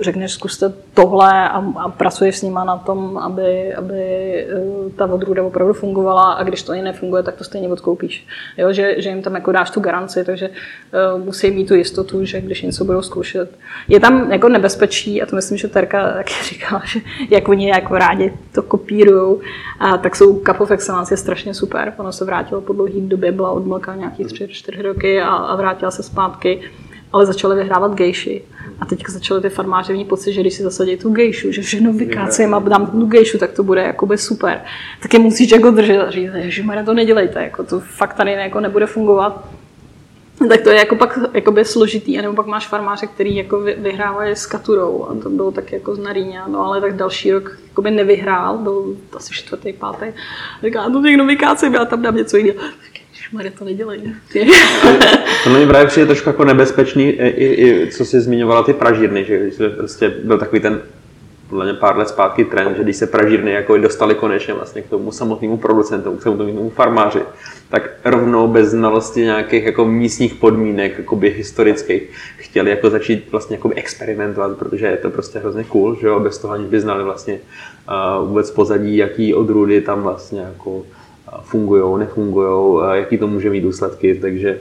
[0.00, 5.42] řekneš, zkuste tohle a, a pracuješ s nima na tom, aby, aby eh, ta odrůda
[5.42, 8.26] opravdu fungovala a když to ani nefunguje, tak to stejně odkoupíš.
[8.56, 12.24] Jo, že, že jim tam jako dáš tu garanci, takže uh, musí mít tu jistotu,
[12.24, 13.58] že když něco budou zkoušet.
[13.88, 17.98] Je tam jako nebezpečí, a to myslím, že Terka taky říkala, že jak oni jako
[17.98, 19.36] rádi to kopírují,
[19.80, 21.94] a tak jsou Cup of Excellence je strašně super.
[21.96, 26.02] Ono se vrátilo po dlouhé době, byla odmlka nějakých 3-4 roky a, a vrátila se
[26.02, 26.60] zpátky
[27.16, 28.42] ale začaly vyhrávat gejši.
[28.80, 31.92] A teď začaly ty farmáři mít pocit, že když si zasadí tu gejšu, že všechno
[31.92, 34.60] vykácím a dám tu gejšu, tak to bude jakoby super.
[35.02, 38.60] Tak je musíš jako držet a říct, že to nedělejte, jako to fakt tady jako
[38.60, 39.48] nebude fungovat.
[40.48, 44.36] Tak to je jako pak jakoby složitý, a nebo pak máš farmáře, který jako vyhrávají
[44.36, 47.90] s Katurou a to bylo tak jako z Naríňa, no ale tak další rok jakoby
[47.90, 50.06] nevyhrál, byl asi čtvrtý, pátý.
[50.64, 52.58] Říká, no někdo vykácím, já tam dám něco jiného.
[53.32, 54.14] Maria, to nedělají.
[55.44, 59.68] to mi právě přijde trošku jako nebezpečný, i, i, co jsi zmiňovala ty pražírny, že
[59.68, 60.80] prostě byl takový ten
[61.48, 64.88] podle mě pár let zpátky trend, že když se pražírny jako dostali konečně vlastně k
[64.88, 67.20] tomu samotnému producentu, k tomu farmáři,
[67.68, 72.02] tak rovnou bez znalosti nějakých jako místních podmínek, jakoby historických,
[72.36, 76.38] chtěli jako začít vlastně jako experimentovat, protože je to prostě hrozně cool, že jo, bez
[76.38, 77.38] toho aniž by znali vlastně
[78.18, 80.82] uh, vůbec pozadí, jaký odrůdy tam vlastně jako
[81.40, 84.60] fungují, nefungují, jaký to může mít důsledky, takže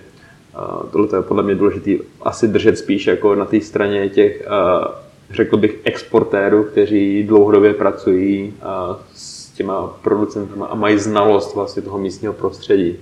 [0.91, 4.47] tohle je podle mě důležité asi držet spíš jako na té straně těch,
[5.29, 8.53] řekl bych, exportérů, kteří dlouhodobě pracují
[9.13, 12.97] s těma producentama a mají znalost vlastně toho místního prostředí.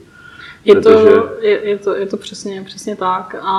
[0.65, 1.11] Je, Protože...
[1.11, 3.35] to, je, je, to, je to přesně, přesně tak.
[3.41, 3.57] A,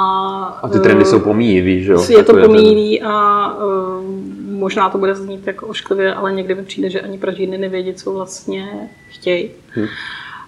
[0.63, 2.05] a ty trendy uh, jsou pomíjivý, že jo?
[2.09, 4.05] Je to pomíjivý a uh,
[4.49, 8.13] možná to bude znít jako ošklivě, ale někdy mi přijde, že ani Pražíny nevědí, co
[8.13, 9.51] vlastně chtějí.
[9.69, 9.87] Hmm.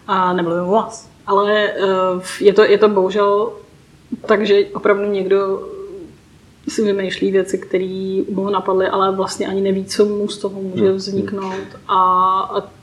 [0.06, 1.08] A nemluvím o vás.
[1.26, 3.52] Ale uh, je, to, je to bohužel
[4.26, 5.68] tak, že opravdu někdo
[6.68, 10.86] si vymýšlí věci, které mu napadly, ale vlastně ani neví, co mu z toho může
[10.86, 10.96] hmm.
[10.96, 11.68] vzniknout.
[11.88, 12.00] A,
[12.40, 12.75] a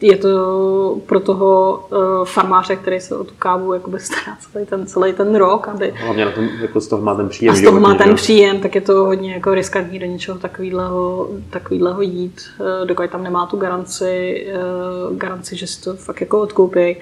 [0.00, 4.86] je to pro toho uh, farmáře, který se o tu kávu jakoby stará celý ten,
[4.86, 5.94] celý ten rok, aby...
[5.96, 7.52] Hlavně na tom, jako z toho má ten příjem.
[7.52, 11.28] A z toho má ten příjem, tak je to hodně jako riskantní do něčeho takového,
[11.50, 14.46] takového jít, uh, dokud tam nemá tu garanci,
[15.10, 16.96] uh, garanci, že si to fakt jako odkoupí.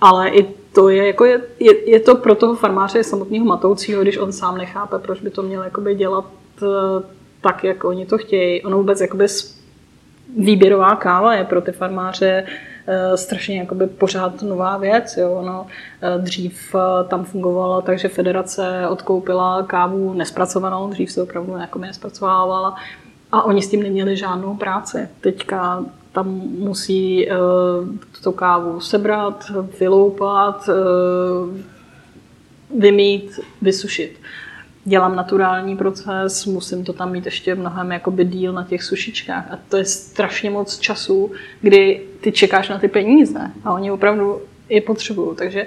[0.00, 4.18] Ale i to je, jako je, je, je to pro toho farmáře samotného matoucího, když
[4.18, 6.24] on sám nechápe, proč by to měl jakoby dělat
[7.40, 8.62] tak, jak oni to chtějí.
[8.62, 9.28] Ono vůbec jakoby
[10.38, 12.44] výběrová káva je pro ty farmáře
[12.86, 15.16] eh, strašně jakoby pořád nová věc.
[15.16, 15.32] Jo.
[15.32, 15.66] Ono
[16.02, 22.76] eh, dřív eh, tam fungovalo takže federace odkoupila kávu nespracovanou, dřív se opravdu nespracovávala
[23.32, 25.08] a oni s tím neměli žádnou práci.
[25.20, 27.36] Teďka tam musí uh,
[28.22, 31.56] tu kávu sebrat, vyloupat, uh,
[32.80, 34.18] vymít, vysušit
[34.84, 39.46] dělám naturální proces, musím to tam mít ještě mnohem jakoby díl na těch sušičkách.
[39.50, 43.50] A to je strašně moc času, kdy ty čekáš na ty peníze.
[43.64, 45.66] A oni opravdu je potřebují, takže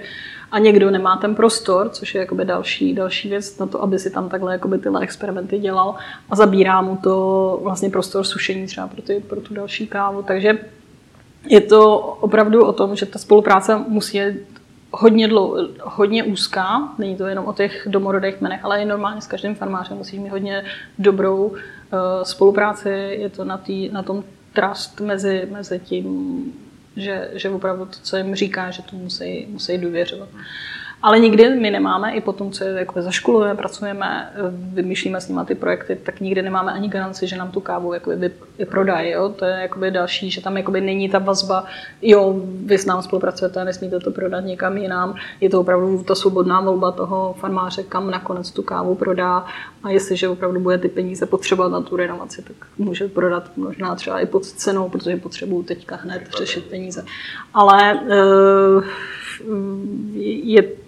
[0.52, 4.10] a někdo nemá ten prostor, což je jakoby další, další věc na to, aby si
[4.10, 5.96] tam takhle jakoby tyhle experimenty dělal.
[6.30, 10.58] A zabírá mu to vlastně prostor sušení třeba pro, ty, pro tu další kávu, takže
[11.50, 14.22] je to opravdu o tom, že ta spolupráce musí
[15.00, 19.28] hodně, dlou, hodně úzká, není to jenom o těch domorodých kmenech, ale i normálně s
[19.28, 20.64] každým farmářem musí mít hodně
[21.00, 21.58] dobrou uh,
[22.24, 26.44] spolupráci, je to na, tý, na tom trust mezi, mezi tím,
[26.96, 30.30] že, že opravdu to, co jim říká, že to musí, musí důvěřovat.
[31.06, 34.34] Ale nikdy my nemáme, i potom, co je jako zaškolujeme, pracujeme,
[34.74, 38.32] vymýšlíme s nimi ty projekty, tak nikdy nemáme ani garanci, že nám tu kávu jakoby
[38.70, 39.12] prodají.
[39.12, 39.30] Jo?
[39.30, 41.66] To je jakoby další, že tam jakoby není ta vazba,
[42.02, 45.16] jo, vy s námi spolupracujete, nesmíte to prodat někam jinam.
[45.42, 49.46] Je to opravdu ta svobodná volba toho farmáře, kam nakonec tu kávu prodá.
[49.84, 54.20] A jestliže opravdu bude ty peníze potřebovat na tu renovaci, tak může prodat možná třeba
[54.20, 57.06] i pod cenou, protože potřebuju teďka hned řešit peníze.
[57.54, 58.84] Ale uh,
[60.44, 60.85] je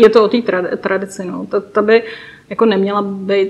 [0.00, 0.38] je to o té
[0.76, 1.24] tradici.
[1.24, 1.46] No.
[1.46, 2.02] Ta, ta by
[2.50, 3.48] jako neměla být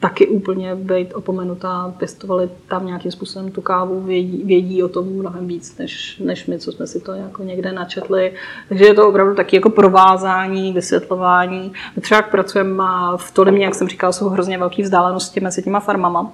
[0.00, 5.46] taky úplně být opomenutá, pěstovali tam nějakým způsobem tu kávu, vědí, vědí o tom mnohem
[5.46, 8.32] víc, než, než my, co jsme si to jako někde načetli.
[8.68, 11.72] Takže je to opravdu taky jako provázání, vysvětlování.
[11.96, 12.84] My třeba jak pracujeme
[13.16, 16.32] v Tolimě, jak jsem říkal, jsou hrozně velké vzdálenosti mezi těma farmama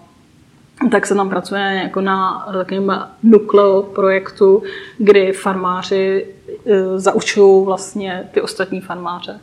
[0.91, 4.63] tak se tam pracuje jako na takovém nukleo projektu,
[4.99, 6.34] kdy farmáři
[6.97, 9.41] zaučují vlastně ty ostatní farmáře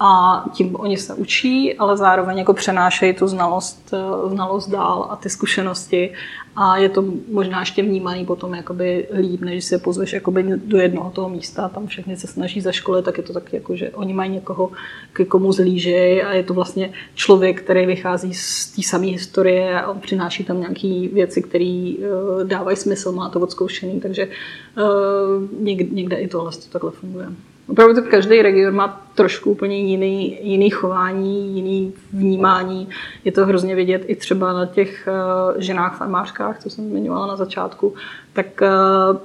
[0.00, 5.16] a tím oni se učí, ale zároveň jako přenášejí tu znalost, eh, znalost dál a
[5.16, 6.12] ty zkušenosti
[6.56, 11.10] a je to možná ještě vnímaný potom jakoby líp, než si pozveš jakoby do jednoho
[11.10, 14.14] toho místa, tam všechny se snaží za školy, tak je to tak jako, že oni
[14.14, 14.70] mají někoho,
[15.12, 19.90] k komu zlížejí a je to vlastně člověk, který vychází z té samé historie a
[19.90, 25.94] on přináší tam nějaké věci, které uh, dávají smysl, má to odzkoušený, takže uh, někde,
[25.94, 27.26] někde i tohle to takhle funguje.
[27.68, 32.88] Opravdu každý region má trošku úplně jiný, jiný chování, jiný vnímání.
[33.24, 37.36] Je to hrozně vidět i třeba na těch uh, ženách farmářkách, co jsem zmiňovala na
[37.36, 37.94] začátku,
[38.32, 39.18] tak uh,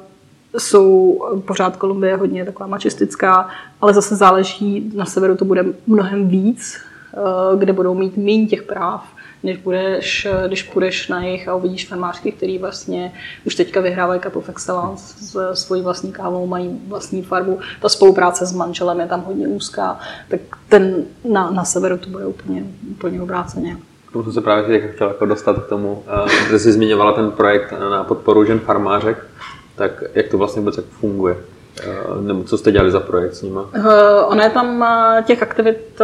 [0.57, 3.49] jsou pořád Kolumbie hodně taková mačistická,
[3.81, 6.77] ale zase záleží, na severu to bude mnohem víc,
[7.17, 11.87] uh, kde budou mít méně těch práv než budeš, když půjdeš na jich a uvidíš
[11.87, 13.11] farmářky, který vlastně
[13.45, 17.59] už teďka vyhrávají Cup of Excellence s svojí vlastní kávou, mají vlastní farbu.
[17.81, 19.99] Ta spolupráce s manželem je tam hodně úzká,
[20.29, 23.77] tak ten na, na severu to bude úplně, úplně obráceně.
[24.09, 26.03] K tomu jsem se právě chtěl jako dostat k tomu,
[26.49, 29.25] že eh, jsi zmiňovala ten projekt na podporu žen farmářek,
[29.75, 31.37] tak jak to vlastně vůbec funguje?
[31.83, 33.55] Eh, nebo co jste dělali za projekt s nimi?
[33.55, 33.83] Uh,
[34.25, 34.85] ono je tam
[35.25, 36.01] těch aktivit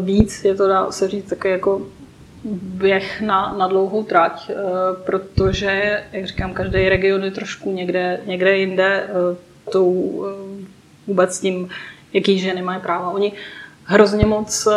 [0.00, 1.80] víc, je to dá se říct také jako
[2.44, 4.54] běh na, na dlouhou trať, eh,
[5.04, 9.36] protože, jak říkám, každý region je trošku někde, někde jinde eh,
[9.70, 10.66] tou eh,
[11.06, 11.68] vůbec tím,
[12.12, 13.10] jaký ženy mají práva.
[13.10, 13.32] Oni
[13.84, 14.68] hrozně moc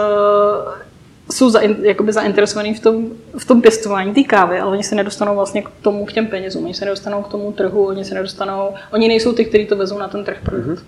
[1.31, 5.35] jsou za, jakoby zainteresovaní v tom, v tom pěstování té kávy, ale oni se nedostanou
[5.35, 8.73] vlastně k tomu, k těm penězům, oni se nedostanou k tomu trhu, oni se nedostanou,
[8.91, 10.65] oni nejsou ty, kteří to vezou na ten trh prodat.
[10.65, 10.83] Mm-hmm.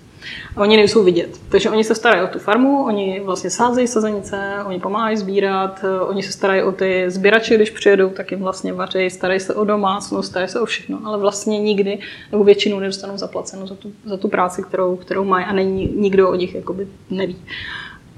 [0.56, 1.40] A oni nejsou vidět.
[1.48, 6.22] Takže oni se starají o tu farmu, oni vlastně sázejí sazenice, oni pomáhají sbírat, oni
[6.22, 10.28] se starají o ty sběrače, když přijedou, tak jim vlastně vaří, starají se o domácnost,
[10.28, 11.98] starají se o všechno, ale vlastně nikdy
[12.32, 16.30] nebo většinou nedostanou zaplaceno za tu, za tu práci, kterou, kterou mají a není, nikdo
[16.30, 17.36] o nich jakoby neví.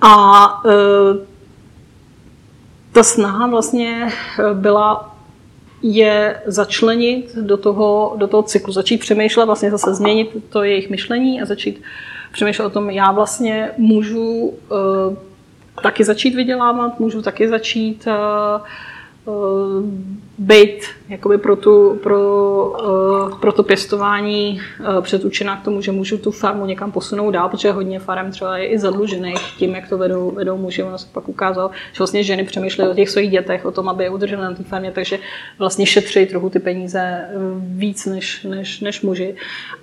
[0.00, 1.38] A e,
[2.92, 5.17] ta snaha vlastně eh, byla
[5.82, 11.42] je začlenit do toho, do toho cyklu, začít přemýšlet, vlastně zase změnit to jejich myšlení
[11.42, 11.82] a začít
[12.32, 14.56] přemýšlet o tom, já vlastně můžu uh,
[15.82, 18.66] taky začít vydělávat, můžu taky začít uh,
[20.38, 22.20] být jakoby pro, tu, pro,
[22.84, 27.48] uh, pro to pěstování uh, předučená k tomu, že můžu tu farmu někam posunout dál,
[27.48, 30.82] protože hodně farem třeba je i zadlužených tím, jak to vedou, vedou muži.
[30.82, 34.04] Ono se pak ukázalo, že vlastně ženy přemýšlely o těch svých dětech, o tom, aby
[34.04, 35.18] je udržely na té farmě, takže
[35.58, 39.34] vlastně šetří trochu ty peníze víc než, než, než muži.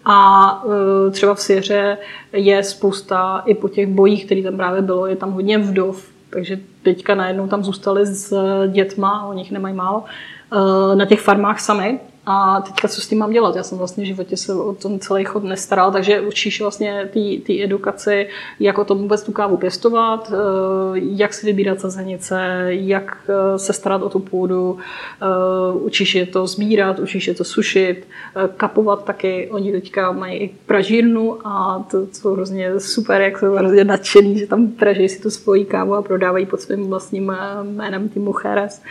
[0.06, 0.64] A
[1.12, 1.98] třeba v Syře
[2.34, 6.60] je spousta i po těch bojích, který tam právě bylo, je tam hodně vdov, takže
[6.84, 8.34] teďka najednou tam zůstali s
[8.68, 13.20] dětma, o nich nemají málo, eh, na těch farmách sami a teďka co s tím
[13.20, 13.56] mám dělat?
[13.56, 17.10] Já jsem vlastně v životě se o tom celý chod nestaral, takže učíš vlastně
[17.44, 18.28] ty edukaci,
[18.60, 20.36] jak o tom vůbec tu kávu pěstovat, eh,
[20.96, 24.78] jak si vybírat sazenice, jak eh, se starat o tu půdu,
[25.22, 25.26] eh,
[25.74, 28.08] učíš je to sbírat, učíš je to sušit,
[28.58, 29.50] kapovat taky.
[29.52, 34.48] Oni teďka mají i pražírnu a to jsou hrozně super, jak jsou hrozně nadšený, že
[34.48, 38.82] tam praží si tu svoji kávu a prodávají pod svým vlastním jménem tím Mujeres.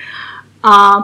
[0.63, 0.95] A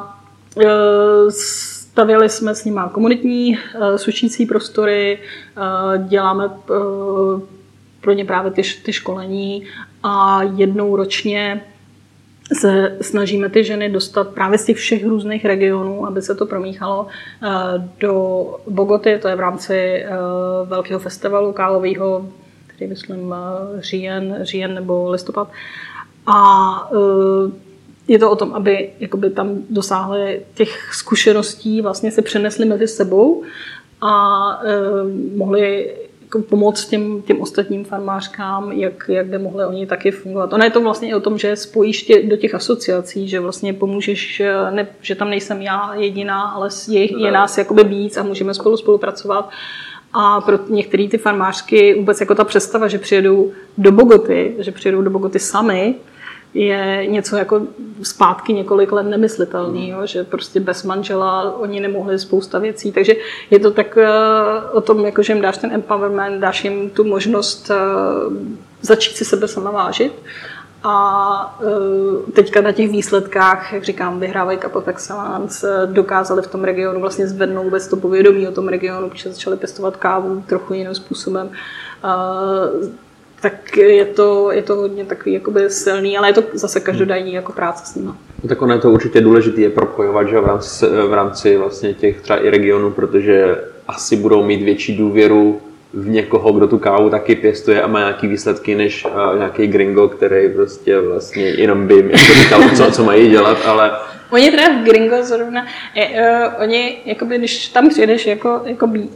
[1.90, 5.18] Stavěli jsme s nimi komunitní uh, sušící prostory,
[5.56, 7.40] uh, děláme uh,
[8.00, 9.66] pro ně právě ty, ty školení
[10.02, 11.64] a jednou ročně
[12.52, 17.06] se snažíme ty ženy dostat právě z těch všech různých regionů, aby se to promíchalo
[18.00, 20.04] do Bogoty, to je v rámci
[20.64, 22.26] velkého festivalu kálového,
[22.66, 23.34] který myslím
[23.78, 25.50] říjen, říjen nebo listopad.
[26.26, 26.90] A
[28.08, 33.42] je to o tom, aby jakoby tam dosáhli těch zkušeností, vlastně se přenesli mezi sebou
[34.00, 34.12] a
[34.64, 40.52] e, mohli jako pomoct těm, těm ostatním farmářkám, jak, jak by mohli oni taky fungovat.
[40.52, 43.72] Ono je to vlastně i o tom, že spojíš tě do těch asociací, že vlastně
[43.72, 48.54] pomůžeš, ne, že tam nejsem já jediná, ale je, je nás jakoby víc a můžeme
[48.54, 49.50] spolu spolupracovat.
[50.12, 55.02] A pro některé ty farmářky vůbec jako ta představa, že přijedou do Bogoty, že přijedou
[55.02, 55.94] do Bogoty sami,
[56.54, 57.62] je něco jako
[58.02, 63.14] zpátky několik let nemyslitelný, jo, že prostě bez manžela oni nemohli spousta věcí, takže
[63.50, 67.04] je to tak uh, o tom, jako, že jim dáš ten empowerment, dáš jim tu
[67.04, 68.32] možnost uh,
[68.82, 70.12] začít si sebe sama vážit
[70.82, 77.00] a uh, teďka na těch výsledkách, jak říkám, vyhrávají Cup Excellence, dokázali v tom regionu
[77.00, 81.50] vlastně zvednout vůbec to povědomí o tom regionu, protože začali pěstovat kávu trochu jiným způsobem.
[83.40, 87.52] Tak je to, je to hodně takový jakoby silný, ale je to zase každodenní jako
[87.52, 88.08] práce s nimi.
[88.42, 91.94] No, tak ono je to určitě důležité je propojovat že v, rámci, v rámci vlastně
[91.94, 93.56] těch třeba i regionů, protože
[93.88, 95.60] asi budou mít větší důvěru
[95.92, 100.08] v někoho, kdo tu kávu taky pěstuje a má nějaký výsledky, než uh, nějaký gringo,
[100.08, 103.90] který prostě vlastně jenom by jim jako říkal, co, co mají dělat, ale
[104.30, 109.10] Oni teda v Gringo zrovna, je, uh, oni, jakoby, když tam přijedeš jako, jako bí,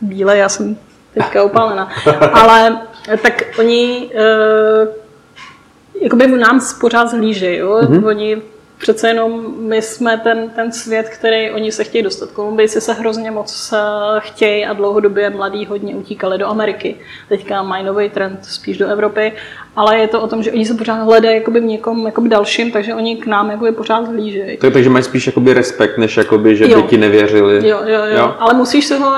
[0.00, 0.76] bíle, já jsem
[1.14, 1.88] teďka opálená,
[2.32, 2.78] ale
[3.22, 4.88] tak oni uh,
[6.00, 7.80] jakoby nám pořád zhlíží, jo?
[7.82, 8.06] Mm-hmm.
[8.06, 8.42] Oni
[8.78, 12.30] přece jenom my jsme ten, ten svět, který oni se chtějí dostat.
[12.30, 13.78] Kolumbijci se hrozně moc uh,
[14.20, 16.96] chtějí a dlouhodobě mladí hodně utíkali do Ameriky.
[17.28, 19.32] Teďka mají nový trend spíš do Evropy,
[19.76, 22.72] ale je to o tom, že oni se pořád hledají jakoby v někom jakoby dalším,
[22.72, 24.56] takže oni k nám jakoby pořád zhlížejí.
[24.56, 26.82] Tak, takže mají spíš jakoby respekt, než jakoby, že jo.
[26.82, 27.68] by ti nevěřili.
[27.68, 28.34] Jo, jo, jo, jo.
[28.38, 29.16] ale musíš se ho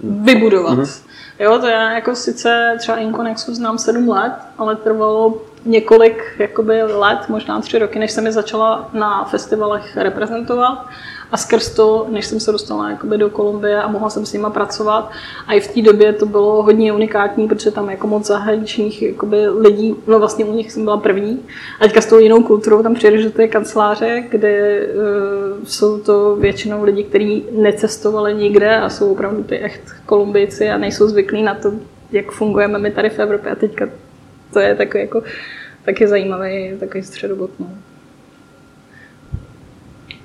[0.00, 0.78] vybudovat.
[0.78, 1.03] Mm-hmm.
[1.38, 7.18] Jo, to já jako sice třeba Inconexu znám sedm let, ale trvalo několik jakoby, let,
[7.28, 10.86] možná tři roky, než jsem je začala na festivalech reprezentovat
[11.34, 14.50] a skrz to, než jsem se dostala jakoby, do Kolumbie a mohla jsem s nima
[14.50, 15.10] pracovat.
[15.46, 19.48] A i v té době to bylo hodně unikátní, protože tam jako moc zahraničních jakoby,
[19.48, 21.42] lidí, no vlastně u nich jsem byla první.
[21.80, 26.36] A teďka s tou jinou kulturou tam přijedeš do té kanceláře, kde uh, jsou to
[26.36, 31.54] většinou lidi, kteří necestovali nikde a jsou opravdu ty echt Kolumbijci a nejsou zvyklí na
[31.54, 31.72] to,
[32.12, 33.52] jak fungujeme my tady v Evropě.
[33.52, 33.88] A teďka
[34.52, 35.22] to je takový jako
[35.84, 37.50] taky zajímavý takový středobod.
[37.58, 37.66] No.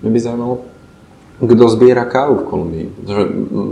[0.01, 0.62] Mě by zajímalo,
[1.41, 2.91] kdo sbírá kávu v Kolumbii.
[2.95, 3.25] Protože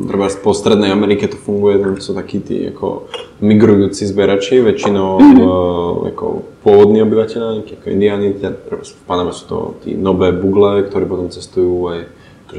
[0.08, 3.04] třeba po Strednej Amerike to funguje, tam jsou taky ty jako
[3.42, 6.06] migrující sběrači, většinou mm-hmm.
[6.06, 8.34] jako původní obyvatelé, jako indiáni,
[8.82, 12.06] v Paname jsou to ty nové bugle, které potom cestují aj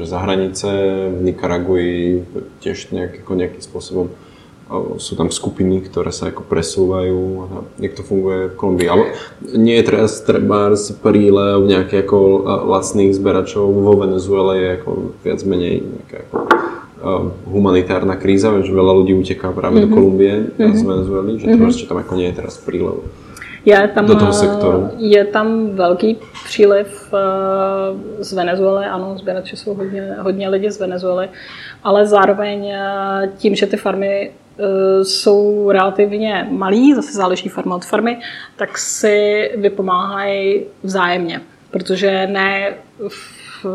[0.03, 0.69] za hranice,
[1.19, 2.25] v Nikaraguji
[2.61, 4.07] tiež nejak, jako nejakým spôsobom
[5.01, 7.49] sú tam skupiny, ktoré sa ako presúvajú,
[7.81, 8.89] jak to funguje v Kolumbii.
[8.89, 9.03] Ale
[9.57, 12.19] nie je teraz treba z prílev nejakých ako
[12.69, 14.89] lacných zberačov vo Venezuele je ako
[15.25, 16.37] viac menej nejaká ako
[17.49, 19.89] humanitárna kríza, že veľa ľudí uteká práve mm-hmm.
[19.89, 20.75] do Kolumbie mm-hmm.
[20.77, 21.71] z Venezuely, že mm-hmm.
[21.73, 23.01] to tam ako nie je teraz prílev.
[23.65, 24.95] Je tam, do toho sektoru.
[24.97, 26.87] Je tam velký příliv
[28.19, 31.29] z Venezuely, ano, sběrači jsou hodně, hodně lidi z Venezuely,
[31.83, 32.73] ale zároveň
[33.37, 34.48] tím, že ty farmy Eh,
[35.03, 38.19] jsou relativně malí, zase záleží farma od farmy,
[38.55, 41.41] tak si vypomáhají vzájemně.
[41.71, 42.73] protože ne,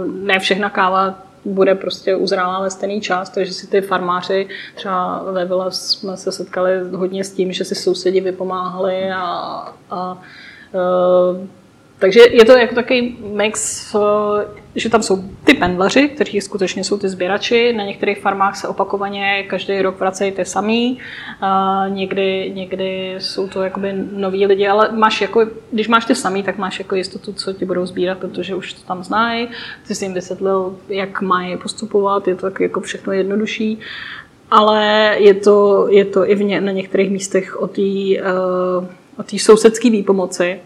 [0.06, 5.44] ne všechna káva bude prostě uzrálá ve stejný čas, takže si ty farmáři, třeba ve
[5.44, 9.24] Vile jsme se setkali hodně s tím, že si sousedi vypomáhali a,
[9.90, 10.12] a
[10.72, 11.46] uh,
[11.98, 13.98] takže je to jako takový mix, eh,
[14.76, 17.72] že tam jsou ty pendlaři, kteří skutečně jsou ty sběrači.
[17.72, 20.98] Na některých farmách se opakovaně každý rok vracejí ty samý.
[21.88, 26.58] Někdy, někdy jsou to jakoby noví lidi, ale máš jako, když máš ty samý, tak
[26.58, 29.48] máš jako jistotu, co ti budou sbírat, protože už to tam znají.
[29.86, 33.78] Ty jsi jim vysvětlil, jak mají postupovat, je to tak jako všechno jednodušší.
[34.50, 34.82] Ale
[35.18, 38.84] je to, je to i v ně, na některých místech o té uh,
[39.16, 40.60] o té sousedské výpomoci,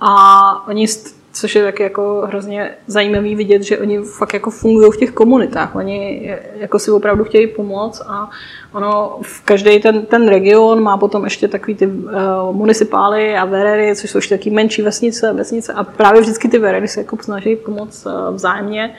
[0.00, 0.86] a oni,
[1.32, 5.76] což je taky jako hrozně zajímavý vidět, že oni fakt jako fungují v těch komunitách.
[5.76, 8.30] Oni jako si opravdu chtějí pomoct a
[8.72, 12.12] ono v každý ten, ten region má potom ještě takový ty uh,
[12.52, 16.88] municipály a verery, což jsou ještě taky menší vesnice, vesnice a právě vždycky ty verery
[16.88, 18.94] se jako snaží pomoct uh, vzájemně.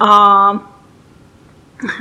[0.00, 0.77] A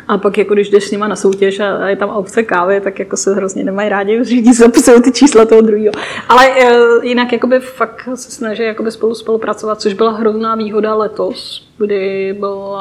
[0.07, 2.99] a pak jako když jdeš s nima na soutěž a je tam aukce kávy, tak
[2.99, 5.91] jako se hrozně nemají rádi, všichni zapisují ty čísla toho druhého.
[6.29, 11.69] Ale uh, jinak jakoby fakt se snaží jakoby spolu spolupracovat, což byla hrozná výhoda letos,
[11.77, 12.77] kdy byl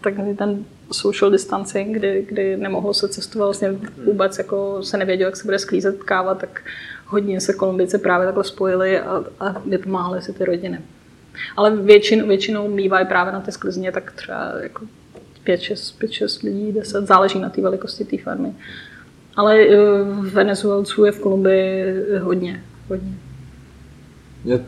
[0.00, 3.74] takový ten social distancing, kdy, kdy nemohlo se cestovat vlastně
[4.04, 6.60] vůbec, jako se nevědělo, jak se bude sklízet káva, tak
[7.06, 10.80] hodně se Kolumbice právě takhle spojili a, a vypomáhali si ty rodiny.
[11.56, 14.86] Ale většinou, většinou mývají právě na té sklizně, tak třeba jako
[15.48, 18.52] 5-6, 5-6 lidí, 10, záleží na té velikosti té farmy.
[19.36, 19.76] Ale eh,
[20.20, 21.84] Venezuelců je v Kolumbii
[22.20, 23.14] hodně, hodně.
[24.46, 24.62] Ja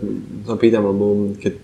[0.45, 1.57] sa pýtam, lebo keď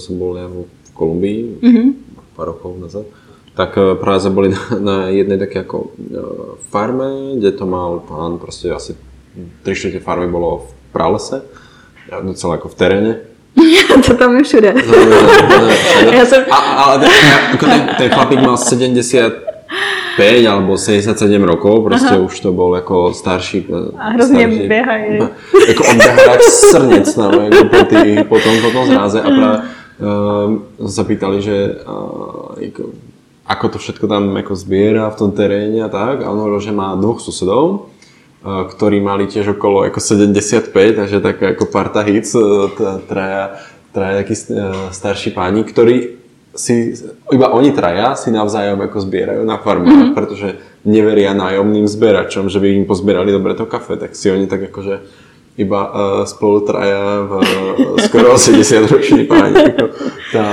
[0.00, 1.88] som bol ja v Kolumbii mm-hmm.
[2.32, 3.04] pár rokov nazad,
[3.52, 5.90] tak práve sme boli na, na jednej také ako uh,
[6.72, 8.96] farme, kde to mal pán, proste asi
[9.36, 11.44] 3 čtvrte farmy bolo v pralese,
[12.08, 13.12] docela ako v teréne
[14.06, 14.74] to tam je všude.
[14.74, 15.68] No, no, no,
[16.04, 16.44] no Já jsem...
[16.50, 17.10] A, ale ten,
[17.50, 22.18] jako ten, ten chlapík mal 75 alebo 77 rokov, prostě Aha.
[22.18, 23.66] už to byl jako starší.
[23.98, 25.18] A hrozně starší, běhají.
[25.68, 29.30] Jako on běhá jak srnec tam, jako po, tý, po, tom, po tom zráze a
[29.30, 32.82] právě uh, zapýtali, že uh, jako,
[33.46, 36.22] ako to všetko tam jako zbiera v tom teréne a tak.
[36.22, 37.90] A on hovoril, že má dvoch susedov,
[38.40, 42.72] ktorí mali tiež okolo ako 75, takže taká ako parta hits, e,
[43.04, 43.60] traja,
[43.92, 44.44] traja takí e,
[44.88, 46.16] starší páni, ktorí
[46.56, 46.96] si,
[47.30, 50.16] iba oni traja si navzájom ako zbierajú na farme, mm-hmm.
[50.16, 50.56] pretože
[50.88, 55.28] neveria nájomným zberačom, že by im pozbierali dobre to kafe, tak si oni tak akože
[55.60, 55.92] iba uh,
[56.24, 59.76] spolu traja v uh, skoro 80 roční páni.
[59.76, 59.84] Ako,
[60.32, 60.46] tá,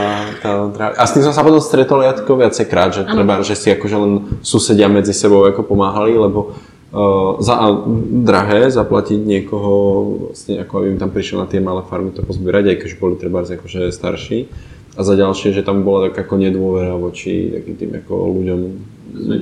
[0.44, 3.72] tá, tá, a s tým som sa potom stretol ako viacekrát, že treba, že si
[3.72, 4.12] akože len
[4.44, 6.60] susedia medzi sebou ako pomáhali, lebo
[7.40, 7.66] za a
[8.24, 9.74] drahé zaplatiť niekoho,
[10.32, 13.16] vlastne ako aby im tam prišiel na tie malé farmy to pozbierať, aj keď boli
[13.20, 14.48] treba akože starší.
[14.98, 18.62] A za ďalšie, že tam bola tak ako nedôvera voči takým tým ako ľuďom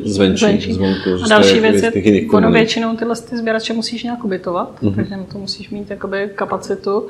[0.03, 0.73] zvenčí, zvenčí.
[0.73, 1.09] zvonku.
[1.23, 1.91] A další věc je,
[2.31, 4.95] ono většinou tyhle ty sběrače musíš nějak ubytovat, mm-hmm.
[4.95, 7.07] takže na to musíš mít jakoby kapacitu.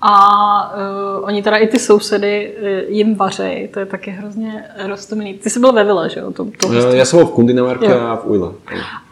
[0.00, 0.74] A
[1.18, 5.38] uh, oni teda i ty sousedy uh, jim vařejí, to je taky hrozně roztomilý.
[5.38, 6.32] Ty jsi byl ve Vile, že jo?
[6.32, 8.52] To, to uh, já jsem byl v Kundinamarke a v Ujle.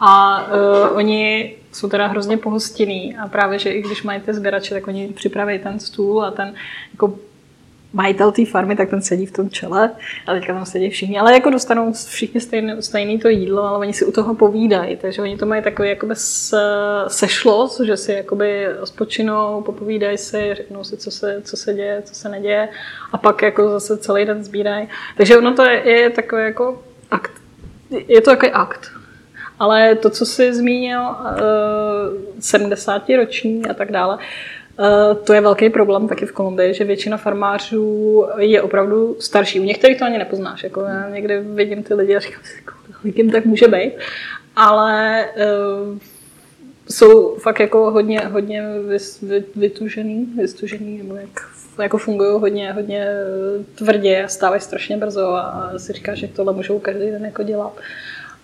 [0.00, 4.74] A uh, oni jsou teda hrozně pohostinní a právě, že i když mají ty sběrače,
[4.74, 6.54] tak oni připraví ten stůl a ten
[6.92, 7.14] jako
[7.96, 9.90] majitel té farmy, tak ten sedí v tom čele
[10.26, 11.18] a teďka tam sedí všichni.
[11.18, 15.22] Ale jako dostanou všichni stejné, stejné to jídlo, ale oni si u toho povídají, takže
[15.22, 16.14] oni to mají takový jakoby
[17.08, 22.14] sešlo, že si jakoby spočinou, popovídají si, řeknou si, co se, co se děje, co
[22.14, 22.68] se neděje
[23.12, 24.88] a pak jako zase celý den sbírají.
[25.16, 27.32] Takže ono to je, je takový jako akt.
[28.08, 28.90] Je to takový akt.
[29.58, 31.00] Ale to, co jsi zmínil,
[32.40, 34.55] 70 roční a tak dále, Eh,
[35.24, 39.60] to je velký problém taky v Kolumbii, že většina farmářů je opravdu starší.
[39.60, 40.64] U některých to ani nepoznáš.
[40.64, 42.62] Jako já někdy vidím ty lidi a říkám si,
[43.02, 43.92] kolik jim tak může být.
[44.56, 45.98] Ale uh,
[46.90, 48.64] jsou fakt jako hodně, hodně
[49.56, 51.30] vytužený, vystužený, nebo jak
[51.82, 53.06] jako fungují hodně, hodně
[53.74, 57.78] tvrdě a stávají strašně brzo a si říká, že tohle můžou každý den jako dělat.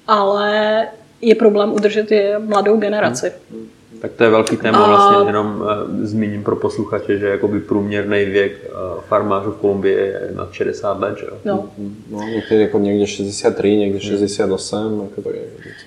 [0.07, 0.89] Ale
[1.21, 3.33] je problém udržet je mladou generaci.
[3.51, 3.69] Hmm.
[4.01, 8.53] Tak to je velký téma, vlastně jenom uh, zmíním pro posluchače, že jakoby průměrný věk
[8.65, 11.39] uh, farmářů v Kolumbii je nad 60 let, že jo?
[11.45, 11.69] No.
[12.11, 15.43] no někdy jako někde 63, někde 68, jako to je.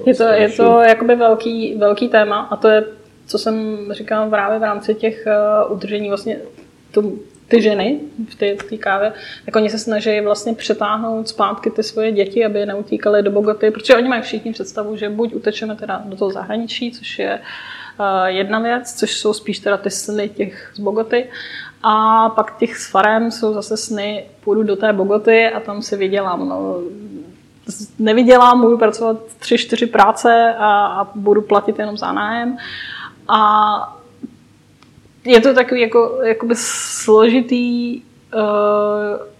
[0.05, 2.83] Je to, je to jakoby velký, velký téma a to je,
[3.25, 5.27] co jsem říkal právě v rámci těch
[5.67, 6.37] uh, udržení vlastně
[6.91, 7.03] to,
[7.47, 7.99] ty ženy
[8.29, 9.13] v té, kávě,
[9.45, 13.95] tak oni se snaží vlastně přetáhnout zpátky ty svoje děti, aby neutíkaly do Bogoty, protože
[13.95, 17.39] oni mají všichni představu, že buď utečeme teda do toho zahraničí, což je
[18.25, 21.29] jedna věc, což jsou spíš teda ty sny těch z Bogoty.
[21.83, 25.97] A pak těch s farem jsou zase sny, půjdu do té Bogoty a tam si
[25.97, 26.49] vydělám.
[26.49, 26.79] No,
[27.99, 32.57] nevydělám, budu pracovat tři, čtyři práce a, a budu platit jenom za nájem.
[33.27, 33.97] A
[35.25, 39.35] je to takový jako, jakoby složitý uh,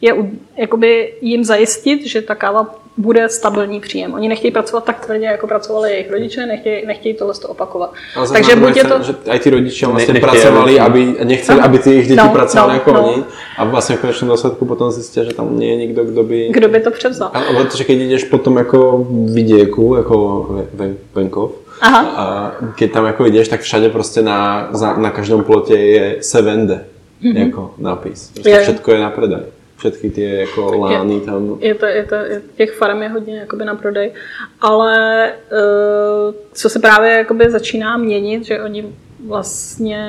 [0.00, 0.14] je
[0.56, 4.14] jakoby jim zajistit, že ta káva bude stabilní příjem.
[4.14, 7.92] Oni nechtějí pracovat tak tvrdě, jako pracovali jejich rodiče, nechtějí, nechtějí tohle to opakovat.
[8.16, 9.02] Ale Takže buď je to...
[9.02, 12.28] Že i ty rodiče vlastně ne, pracovali, aby, nechceli, no, aby ty jejich děti no,
[12.28, 13.12] pracovali no, jako no.
[13.12, 13.24] oni.
[13.58, 16.48] A vlastně v konečném důsledku potom zjistí, že tam je nikdo, kdo by...
[16.52, 17.30] Kdo by to převzal.
[17.34, 22.00] A protože když jdeš potom jako viděku, jako ven, venkov, Aha.
[22.16, 26.84] a když tam jako jdeš, tak všade prostě na, na každém plotě je se vende.
[27.22, 27.46] Mm-hmm.
[27.46, 28.30] jako nápis.
[28.30, 28.60] Prostě je.
[28.60, 29.40] všetko je na predaj
[29.78, 31.58] všetky ty jako lány je, tam.
[31.60, 34.12] Je to, je to, je, těch farm je hodně jakoby na prodej,
[34.60, 38.94] ale uh, co se právě jakoby začíná měnit, že oni
[39.26, 40.02] vlastně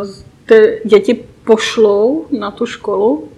[0.00, 0.08] uh,
[0.46, 3.28] ty děti pošlou na tu školu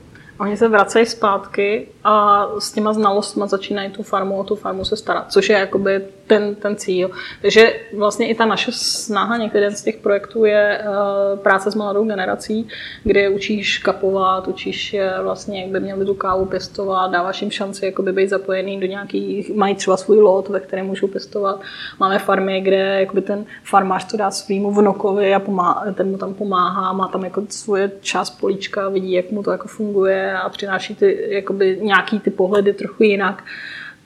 [0.41, 4.97] Oni se vracejí zpátky a s těma znalostmi začínají tu farmu o tu farmu se
[4.97, 7.11] starat, což je jakoby ten, ten cíl.
[7.43, 12.05] Takže vlastně i ta naše snaha, některý z těch projektů je uh, práce s mladou
[12.05, 12.69] generací,
[13.05, 17.87] kde učíš kapovat, učíš je vlastně, jak by měli tu kávu pěstovat, dáváš jim šanci
[17.87, 21.61] jakoby být zapojený do nějakých, mají třeba svůj lot, ve kterém můžou pěstovat.
[22.01, 26.35] Máme farmy, kde jakoby ten farmář to dá svýmu vnukovi a pomáhá, ten mu tam
[26.35, 30.95] pomáhá, má tam jako svoje část políčka, vidí, jak mu to jako funguje a přináší
[30.95, 33.45] ty, jakoby nějaký ty pohledy trochu jinak,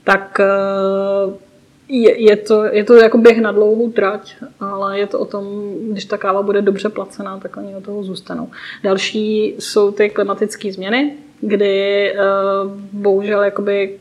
[0.04, 1.49] tak eh,
[1.90, 5.74] je, je, to, je to jako běh na dlouhou trať, ale je to o tom,
[5.90, 8.48] když ta káva bude dobře placená, tak oni od toho zůstanou.
[8.82, 13.98] Další jsou ty klimatické změny, kdy uh, bohužel jakoby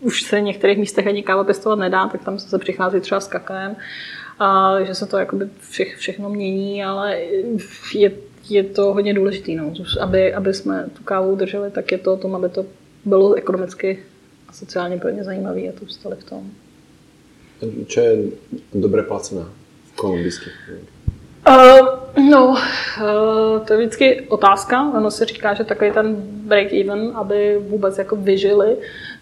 [0.00, 3.28] už se v některých místech ani káva pěstovat nedá, tak tam se přichází třeba s
[3.28, 3.76] kakaem,
[4.38, 7.18] a že se to jakoby vše, všechno mění, ale
[7.94, 8.12] je
[8.48, 9.52] je to hodně důležité.
[9.52, 9.72] No.
[10.00, 12.66] Aby, aby jsme tu kávu udrželi, tak je to o tom, aby to
[13.04, 14.02] bylo ekonomicky
[14.48, 16.50] a sociálně pro ně zajímavé a to stali v tom.
[17.88, 18.16] Co je
[18.74, 19.48] dobře placená
[19.92, 20.70] v kolumbijských?
[21.48, 21.88] Uh,
[22.30, 24.92] no, uh, to je vždycky otázka.
[24.94, 28.76] Ono se říká, že takový ten break-even, aby vůbec jako vyžili,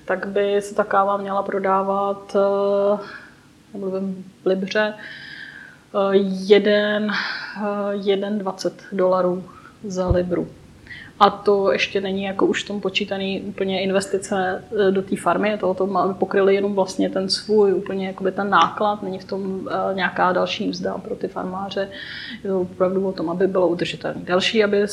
[0.05, 3.01] tak by se ta káva měla prodávat, uh,
[3.73, 4.95] nemluvím v Libře,
[6.47, 7.11] jeden,
[7.93, 9.45] jeden 20 dolarů
[9.85, 10.49] za libru.
[11.21, 15.75] A to ještě není jako už tom počítaný úplně investice e, do té farmy, toho
[15.75, 19.95] to aby pokryli jenom vlastně ten svůj, úplně jakoby ten náklad, není v tom e,
[19.95, 21.89] nějaká další mzda pro ty farmáře.
[22.45, 24.21] Je to opravdu o tom, aby bylo udržitelné.
[24.25, 24.87] Další, aby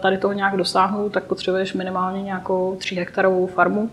[0.00, 3.90] tady toho nějak dosáhnul, tak potřebuješ minimálně nějakou 3 hektarovou farmu,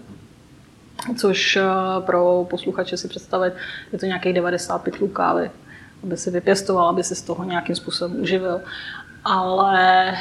[1.18, 1.62] což e,
[2.00, 3.54] pro posluchače si představit,
[3.94, 5.52] je to nějakých 90 pytlů kávy
[6.04, 8.62] aby si vypěstoval, aby se z toho nějakým způsobem uživil.
[9.24, 10.14] Ale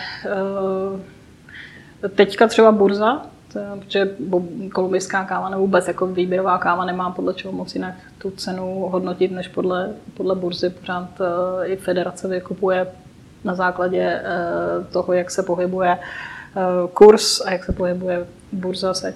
[2.09, 3.23] teďka třeba burza,
[3.79, 4.17] protože
[4.75, 9.33] kolumbijská káva nebo vůbec jako výběrová káva nemá podle čeho moc jinak tu cenu hodnotit,
[9.33, 10.71] než podle, podle burzy.
[10.71, 12.87] Pořád eh, i federace vykupuje
[13.45, 14.25] na základě eh,
[14.93, 15.99] toho, jak se pohybuje
[16.93, 19.15] kurz a jak se pohybuje burza, C,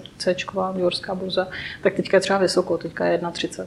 [0.75, 1.49] New burza,
[1.83, 3.67] tak teďka je třeba vysoko, teďka je 1,30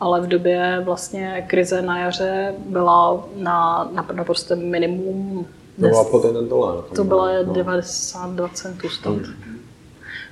[0.00, 5.46] ale v době vlastně krize na jaře byla na, na naprosto minimum.
[5.80, 6.84] To byla pod jeden dolar.
[6.96, 7.52] To bylo no.
[7.52, 9.12] 92 centů stát.
[9.12, 9.58] Hmm.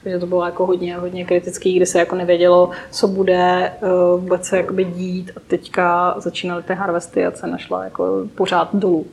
[0.03, 4.45] Takže to bylo jako hodně, hodně kritický, kdy se jako nevědělo, co bude uh, vůbec
[4.45, 9.07] se jakoby dít a teďka začínaly ty harvesty a cena šla jako pořád dolů.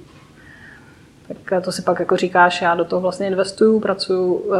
[1.27, 4.55] Tak to si pak jako říkáš, já do toho vlastně investuju, pracuju uh,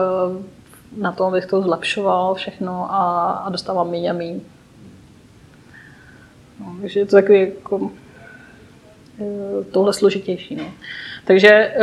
[0.98, 4.40] na tom, abych to zlepšoval všechno a, a dostávám méně a méně.
[6.60, 7.92] No, takže je to takový jako
[9.22, 10.56] eh, tohle složitější.
[10.56, 10.66] No.
[11.26, 11.80] Takže eh,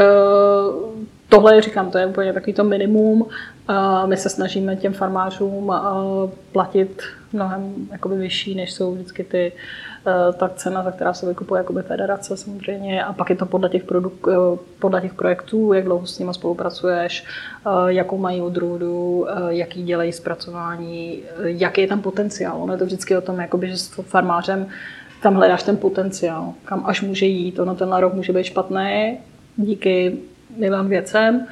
[1.28, 3.26] tohle, říkám, to je úplně takový to minimum.
[4.06, 9.52] My se snažíme těm farmářům eh, platit mnohem jakoby vyšší, než jsou vždycky ty,
[10.38, 13.84] ta cena, za která se vykupuje jakoby federace samozřejmě a pak je to podle těch,
[13.84, 17.24] produk- podle těch projektů, jak dlouho s nimi spolupracuješ,
[17.86, 22.62] jakou mají odrůdu, jaký dělají zpracování, jaký je tam potenciál.
[22.62, 24.66] Ono je to vždycky o tom, jakoby, že s farmářem
[25.22, 27.58] tam hledáš ten potenciál, kam až může jít.
[27.58, 29.18] Ono tenhle rok může být špatný
[29.56, 30.18] díky
[30.56, 31.46] milým věcem,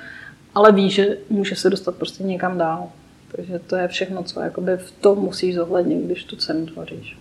[0.55, 2.89] ale ví, že může se dostat prostě někam dál.
[3.33, 7.19] Takže to je všechno, co jakoby v tom musíš zohlednit, když tu cenu tvoříš.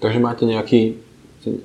[0.00, 0.94] Takže máte nějaký,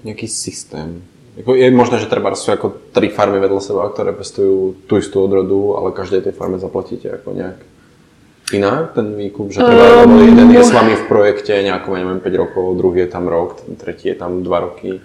[0.04, 1.04] nějaký systém.
[1.38, 5.24] Jako je možné, že třeba jsou jako tři farmy vedle sebe, které pestují tu jistou
[5.24, 7.56] odrodu, ale každé té farmě zaplatíte jako nějak
[8.54, 12.36] inak ten výkup, že treba, um, jeden je s vami v projekte nejako, neviem, 5
[12.36, 15.02] rokov, druhý je tam rok, ten tretí je tam 2 roky.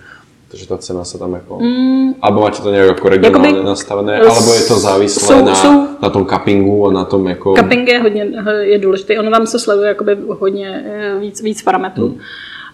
[0.51, 1.59] Takže ta cena se tam jako...
[1.59, 2.15] Mm.
[2.23, 5.87] Alebo máte to nějak jako regionálně Jakoby, nastavené, alebo je to závislé jsou, na, jsou,
[6.03, 7.55] na tom cuppingu a na tom jako...
[7.55, 8.27] Cupping je hodně
[8.61, 12.09] je důležitý, ono tam se sleduje jakoby hodně eh, víc, víc parametrů.
[12.09, 12.19] Mm.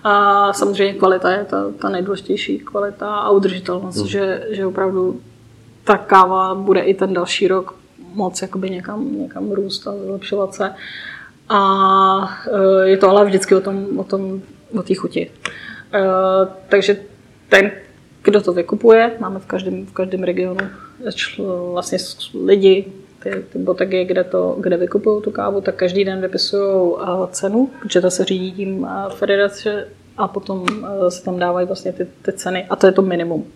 [0.05, 4.07] A samozřejmě kvalita je ta, ta nejdůležitější kvalita a udržitelnost, mm.
[4.07, 5.21] že, že opravdu
[5.85, 7.75] ta káva bude i ten další rok
[8.15, 10.73] moc jakoby někam, někam růst a zlepšovat se.
[11.49, 14.41] A eh, je to ale vždycky o tom, o tom,
[14.79, 15.31] o té chuti.
[15.95, 16.97] Eh, takže
[17.49, 17.71] ten,
[18.23, 20.57] kdo to vykupuje, máme v každém, v každém regionu
[21.73, 21.99] vlastně
[22.45, 22.93] lidi,
[23.23, 26.97] ty, ty botegy, kde, to, kde vykupují tu kávu, tak každý den vypisují
[27.31, 30.67] cenu, protože to se řídí tím federace a potom
[31.09, 33.47] se tam dávají vlastně ty, ty ceny a to je to minimum.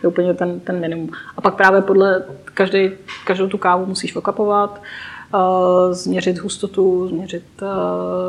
[0.00, 1.10] To je úplně ten, ten minimum.
[1.36, 2.90] A pak právě podle každý,
[3.26, 4.82] každou tu kávu musíš okapovat,
[5.90, 7.44] změřit hustotu, změřit,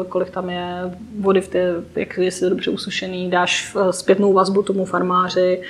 [0.09, 5.61] kolik tam je vody, v té, jak je dobře usušený, dáš zpětnou vazbu tomu farmáři,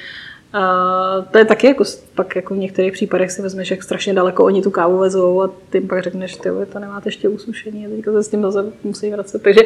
[1.32, 1.84] to je taky jako,
[2.16, 5.50] pak jako v některých případech si vezmeš, jak strašně daleko oni tu kávu vezou a
[5.70, 9.12] ty pak řekneš, ty to nemáte ještě usušený a teďka se s tím zase musí
[9.12, 9.42] vracet.
[9.42, 9.62] Takže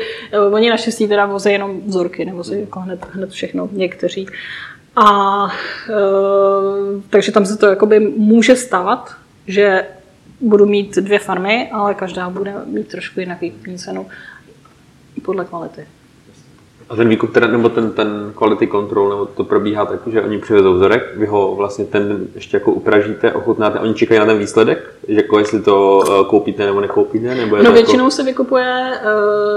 [0.52, 4.28] oni naštěstí teda vozí jenom vzorky, nebo si jako hned, hned všechno, někteří.
[4.96, 5.50] A uh,
[7.10, 9.12] takže tam se to jakoby může stávat,
[9.48, 9.86] že
[10.42, 14.08] budu mít dvě farmy, ale každá bude mít trošku jinak výkupní cenu
[15.22, 15.88] podle kvality.
[16.90, 20.40] A ten výkup, teda, nebo ten, ten quality control, nebo to probíhá tak, že oni
[20.40, 24.94] přivezou vzorek, vy ho vlastně ten ještě jako upražíte, ochutnáte, oni čekají na ten výsledek,
[25.08, 27.36] že jako jestli to uh, koupíte nebo nekoupíte?
[27.36, 28.12] Nebo je no většinou jako...
[28.12, 28.92] se vykupuje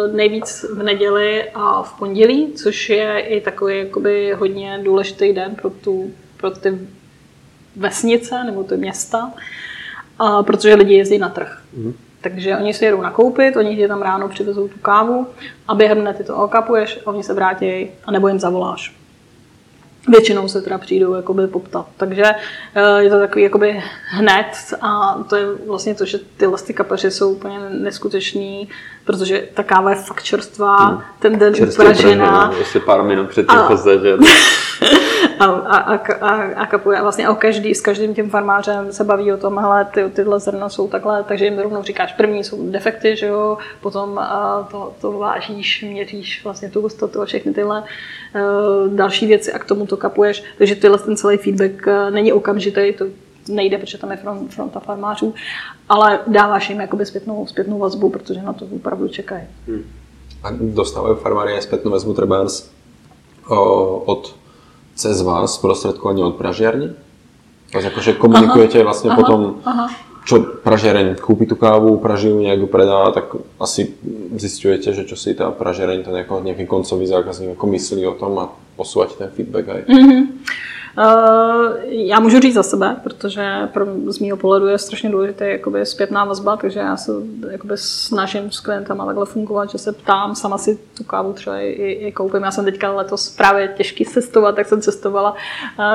[0.09, 5.55] uh, nejvíc v neděli a v pondělí, což je i takový jakoby hodně důležitý den
[5.55, 6.79] pro, tu, pro ty
[7.77, 9.41] vesnice nebo ty města, uh,
[10.43, 11.59] protože lidi jezdí na trh.
[11.77, 11.93] Mm.
[12.21, 15.27] Takže oni si jedou nakoupit, oni ti tam ráno přivezou tu kávu
[15.69, 18.95] a během dne ty to okapuješ a oni se vrátí a nebo jim zavoláš.
[20.09, 21.87] Většinou se teda přijdou jakoby poptat.
[21.97, 22.25] Takže
[22.75, 24.47] eh, je to takový jakoby hned
[24.81, 28.69] a to je vlastně to, že ty ty kapeři jsou úplně neskutečný,
[29.05, 31.01] protože ta káva je fakt čerstvá, hmm.
[31.19, 32.53] ten den upražená.
[32.59, 33.77] Ještě pár minut před tím a...
[34.03, 34.17] že
[35.39, 36.99] a, a, a, a kapuje.
[36.99, 40.41] A vlastně o každý, s každým tím farmářem se baví o tom, hele, ty, tyhle
[40.41, 44.95] zrna jsou takhle, takže jim rovnou říkáš, první jsou defekty, že jo, potom a to,
[45.01, 49.87] to vážíš, měříš vlastně tu hustotu a všechny tyhle uh, další věci a k tomu
[49.87, 50.45] to kapuješ.
[50.59, 53.05] Takže tyhle ten celý feedback uh, není okamžitý, to
[53.49, 55.35] nejde, protože tam je front, fronta farmářů,
[55.89, 59.43] ale dáváš jim jakoby zpětnou, zpětnou vazbu, protože na to opravdu čekají.
[59.67, 59.85] Hmm.
[60.43, 62.47] A dostávají farmáři zpětnou vazbu třeba
[64.05, 64.35] od
[64.95, 66.91] cez vás sprostredkovanie od pražiarni?
[67.73, 69.87] Takže akože komunikujete aha, vlastne aha, potom, aha.
[70.27, 73.31] Čo pražiareň kúpi tú kávu, praží ju, ju predá, tak
[73.63, 73.95] asi
[74.35, 78.51] zistujete, že čo si tá pražiareň, ten nejaký koncový zákazník ako myslí o tom a
[78.75, 79.83] posúvate ten feedback aj.
[79.87, 80.23] Mm-hmm.
[80.99, 85.87] Eh, já můžu říct za sebe, protože pro, z mého pohledu je strašně důležité jakoby
[85.87, 87.13] zpětná vazba, takže já se
[87.51, 91.67] jakoby snažím s klientama takhle fungovat, že se ptám, sama si tu kávu třeba i,
[91.67, 92.43] i, i koupím.
[92.43, 95.35] Já jsem teďka letos právě těžký cestovat, tak jsem cestovala,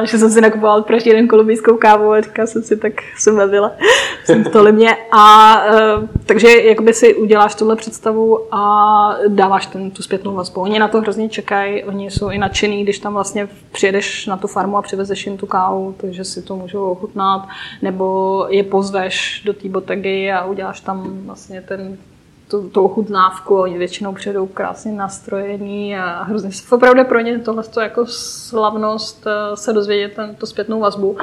[0.01, 3.39] eh, že jsem si nakupovala každý jeden kolumbijskou kávu a teďka jsem si tak jsem
[4.25, 4.97] jsem to mě.
[5.11, 10.61] A eh, takže jakoby si uděláš tuhle představu a dáváš ten, tu zpětnou vazbu.
[10.61, 14.47] Oni na to hrozně čekají, oni jsou i nadšený, když tam vlastně přijedeš na tu
[14.47, 17.47] farmu a přivezeš jim tu kávu, takže si to můžou ochutnat,
[17.81, 21.97] nebo je pozveš do té botegy a uděláš tam vlastně ten
[22.47, 27.63] tu, tu ochutnávku, oni většinou přijdou krásně nastrojení a hrozně se opravdu pro ně tohle
[27.81, 31.17] jako slavnost eh, se dozvědět ten, tu zpětnou vazbu.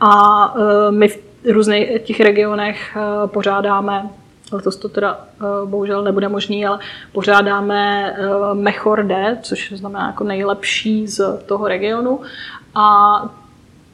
[0.00, 1.18] A uh, my v
[1.52, 4.10] různých těch regionech uh, pořádáme
[4.52, 5.20] letos to teda
[5.64, 6.78] bohužel nebude možný, ale
[7.12, 8.14] pořádáme
[8.52, 12.20] Mechor D, což znamená jako nejlepší z toho regionu
[12.74, 13.22] a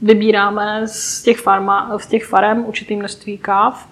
[0.02, 3.88] vybíráme z těch, farma, z těch farem určitý množství káv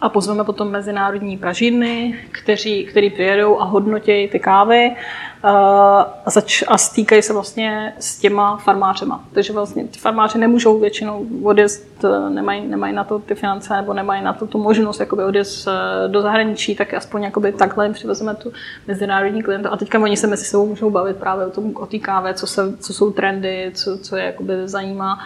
[0.00, 4.96] a pozveme potom mezinárodní pražírny, kteří, který přijedou a hodnotí ty kávy
[5.42, 9.24] a, zač, a stýkají se vlastně s těma farmářema.
[9.32, 14.24] Takže vlastně ty farmáři nemůžou většinou odjezd, nemají, nemají na to ty finance nebo nemají
[14.24, 18.34] na to tu možnost jakoby odjezd eh, do zahraničí, tak aspoň jakoby takhle jim přivezeme
[18.34, 18.52] tu
[18.86, 19.68] mezinárodní klienta.
[19.68, 22.46] A teďka oni se mezi sebou můžou bavit právě o tom, o té káve, co,
[22.46, 25.18] se, co jsou trendy, co, co je jakoby zajímá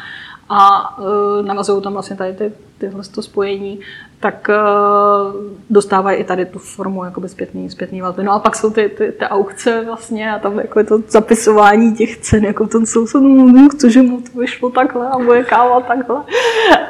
[0.48, 3.80] a uh, navazují tam vlastně tady ty, tyhle to spojení
[4.24, 5.34] tak uh,
[5.70, 8.24] dostávají i tady tu formu jakoby zpětný, zpětný vazby.
[8.24, 11.94] No a pak jsou ty, ty, ty aukce vlastně a tam jako je to zapisování
[11.94, 15.80] těch cen, jako ten soused, no, no, že mu to vyšlo takhle a moje káva
[15.80, 16.22] takhle.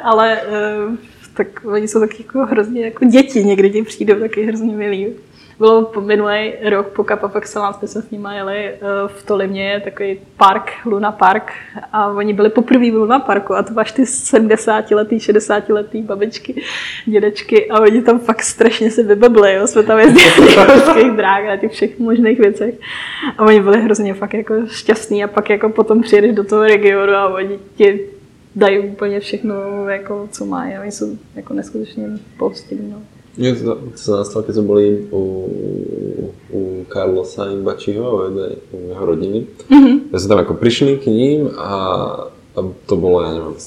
[0.03, 0.41] Ale
[0.87, 0.95] uh,
[1.33, 5.13] tak oni jsou taky jako hrozně jako děti, někdy ti přijdou taky hrozně milí.
[5.59, 7.05] Bylo po minulý rok po
[7.37, 11.51] Excellence, jsme se s nimi jeli eh, v Tolimě, je takový park, Luna Park
[11.93, 16.01] a oni byli poprvé v Luna Parku a to máš ty 70 letý, 60 letý
[16.01, 16.61] babičky,
[17.05, 19.67] dědečky a oni tam fakt strašně se vybebli, jo.
[19.67, 20.55] jsme tam jezdili
[20.87, 22.75] na těch dráh a těch všech možných věcech
[23.37, 27.13] a oni byli hrozně fakt jako šťastní a pak jako potom přijedeš do toho regionu
[27.13, 27.99] a oni ti
[28.55, 29.55] dají úplně všechno,
[29.89, 30.77] jako, co mají.
[30.77, 32.91] Oni jsou jako neskutečně pohostinní.
[32.91, 33.14] No.
[33.35, 35.23] Mne to, sa nastalo, keď sme boli u,
[36.55, 39.43] u Carlosa Imbačiho a u jeho rodiny.
[39.67, 39.95] Mm-hmm.
[40.15, 41.71] Ja sme tam ako prišli k ním a,
[42.31, 43.59] a to bolo, ja neviem,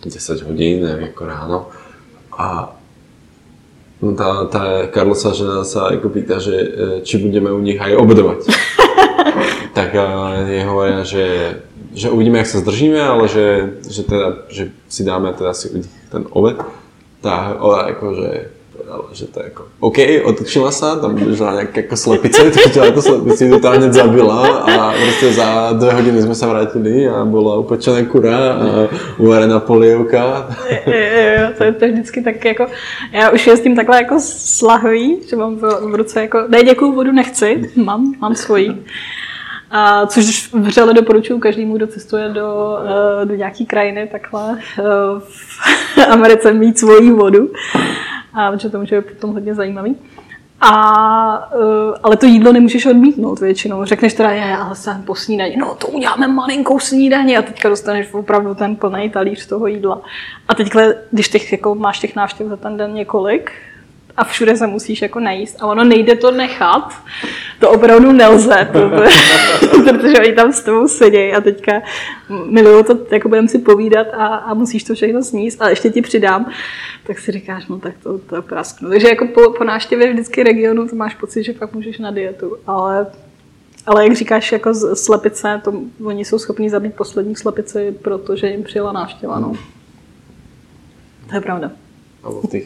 [0.00, 1.58] 10 hodín, neviem, ako ráno.
[2.32, 2.72] A
[4.00, 6.68] no tá, tá Carlosa žena sa ako pýta, že e,
[7.04, 8.48] či budeme u nich aj obedovať.
[9.76, 11.26] tak a je hovoria, že,
[11.92, 15.84] že uvidíme, jak sa zdržíme, ale že, že, teda, že si dáme teda si u
[15.84, 16.56] nich ten obed.
[17.20, 18.59] Tak ona akože
[18.92, 22.50] ale že to je jako OK, otočila sa, tam běžela nějak jako slepice,
[22.94, 27.24] to slepici, to tam hned zabila a prostě za dvě hodiny jsme se vrátili a
[27.24, 28.88] byla upečená kura a
[29.18, 30.48] uvarená polievka.
[30.86, 30.92] Jo,
[31.40, 32.66] jo, to je to vždycky tak jako,
[33.12, 37.12] já už jezdím takhle jako slahový, že mám v, v ruce jako, ne děkuju, vodu
[37.12, 38.84] nechci, mám, mám svoji.
[39.70, 42.78] A což vřele doporučuji každému, kdo cestuje do,
[43.22, 44.82] eh, do nějaké krajiny takhle eh,
[45.18, 47.50] v Americe mít svoji vodu
[48.34, 49.96] a protože to může být potom hodně zajímavý.
[50.60, 53.84] A, uh, ale to jídlo nemůžeš odmítnout většinou.
[53.84, 55.56] Řekneš teda, je, ale jsem po snídani.
[55.56, 60.02] No to uděláme malinkou snídaní a teďka dostaneš opravdu ten plný talíř toho jídla.
[60.48, 63.52] A teďka, když těch, jako, máš těch návštěv za ten den několik,
[64.16, 65.62] a všude se musíš jako najíst.
[65.62, 66.92] A ono nejde to nechat.
[67.60, 68.90] To opravdu nelze, to,
[69.84, 71.72] protože oni tam s tebou sedí a teďka
[72.46, 76.02] miluju to, jako budeme si povídat a, a musíš to všechno sníst a ještě ti
[76.02, 76.50] přidám.
[77.06, 78.88] Tak si říkáš, no tak to, to prasknu.
[78.88, 82.56] Takže jako po, po návštěvě vždycky regionu to máš pocit, že pak můžeš na dietu,
[82.66, 83.06] ale
[83.86, 85.72] ale jak říkáš, jako slepice, to,
[86.04, 89.40] oni jsou schopni zabít poslední slepici, protože jim přijela návštěva.
[89.40, 89.52] No.
[91.28, 91.70] To je pravda.
[92.22, 92.64] Alebo těch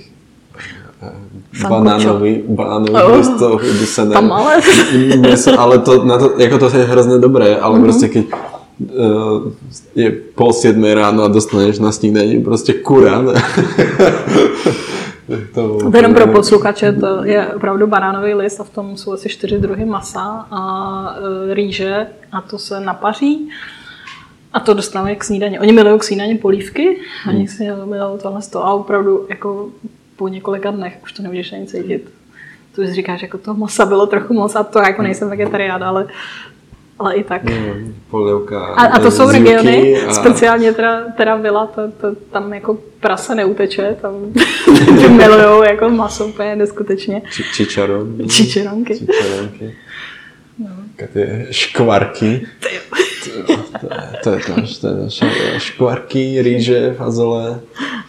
[1.69, 4.13] banánový, banánový oh, město vydusené.
[4.13, 4.61] Tam ale.
[5.17, 7.83] Měso, ale to, na to, jako to je hrozně dobré, ale mm-hmm.
[7.83, 8.27] prostě keď
[8.81, 9.53] uh,
[9.95, 13.23] je pol siedmej ráno a dostaneš na snídaní prostě kura.
[15.55, 19.29] to, to jenom pro posluchače, to je opravdu banánový list a v tom jsou asi
[19.29, 20.61] čtyři druhy masa a
[21.03, 23.49] uh, rýže a to se napaří.
[24.53, 25.59] A to dostávají k snídaní.
[25.59, 27.49] Oni milují k snídaní polívky, oni hmm.
[27.49, 29.69] si milují tohle a opravdu jako
[30.17, 32.11] po několika dnech už to nemůžeš ani cítit.
[32.75, 36.07] To si říkáš, jako to masa bylo trochu moc a to jako nejsem vegetarián, ale,
[36.99, 37.45] ale i tak.
[37.45, 40.15] Mm, polivka, a, a to jsou regiony, a...
[40.15, 44.13] speciálně teda, teda vila, to, to, tam jako prase neuteče, tam
[45.17, 47.23] milujou jako maso úplně neskutečně.
[47.33, 48.29] Či, čičaron.
[48.29, 48.99] Čičaronky.
[48.99, 49.75] Čičaronky.
[50.59, 50.69] No.
[51.13, 52.47] Ty škvarky.
[52.61, 53.63] To, to,
[54.23, 55.27] to, je to, to je naše
[55.59, 57.61] škvarky, rýže, fazole.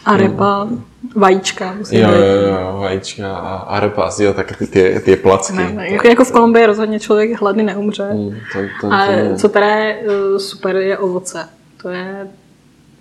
[0.06, 0.68] A repa.
[0.72, 0.82] No
[1.16, 1.76] vajíčka.
[1.91, 5.55] Jo, jo, jo, vajíčka a, a repas, jo, tak ty, ty, ty placky.
[5.55, 8.09] Ne, ne, jako, jako v Kolumbii rozhodně člověk hladný neumře.
[8.13, 11.49] Mm, to, to, a to co teda je uh, super, je ovoce.
[11.82, 12.28] To je,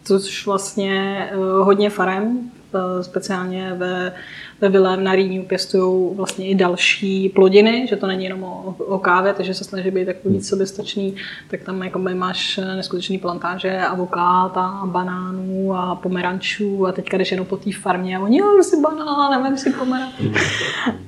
[0.04, 2.38] což vlastně uh, hodně farem,
[2.74, 4.12] uh, speciálně ve
[4.60, 8.98] ve Vilém na Rýňu pěstují vlastně i další plodiny, že to není jenom o, o
[8.98, 11.14] kávě, takže se snaží být takový víc soběstačný,
[11.50, 17.56] tak tam jako máš neskutečný plantáže avokáta, banánů a pomerančů a teďka jdeš jenom po
[17.56, 20.14] té farmě a oni, jo, si banán, nevím si pomeranč.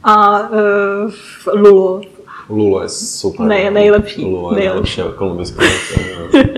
[0.05, 0.57] A uh,
[1.55, 2.01] Lulo,
[2.49, 3.47] Lulo je super.
[3.47, 4.24] Nej, nejlepší.
[4.24, 5.01] Lulo je nejlepší.
[5.01, 5.01] nejlepší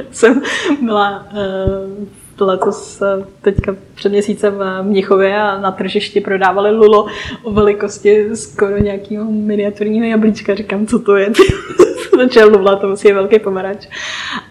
[0.11, 0.43] Jsem
[0.83, 2.07] byla uh,
[2.47, 7.07] letos eh, teďka před měsícem v Mnichově a na tržišti prodávali lulo
[7.43, 10.55] o velikosti skoro nějakého miniaturního jablíčka.
[10.55, 11.33] Říkám, co to je?
[12.35, 13.89] to lula, to musí je velký pomerač.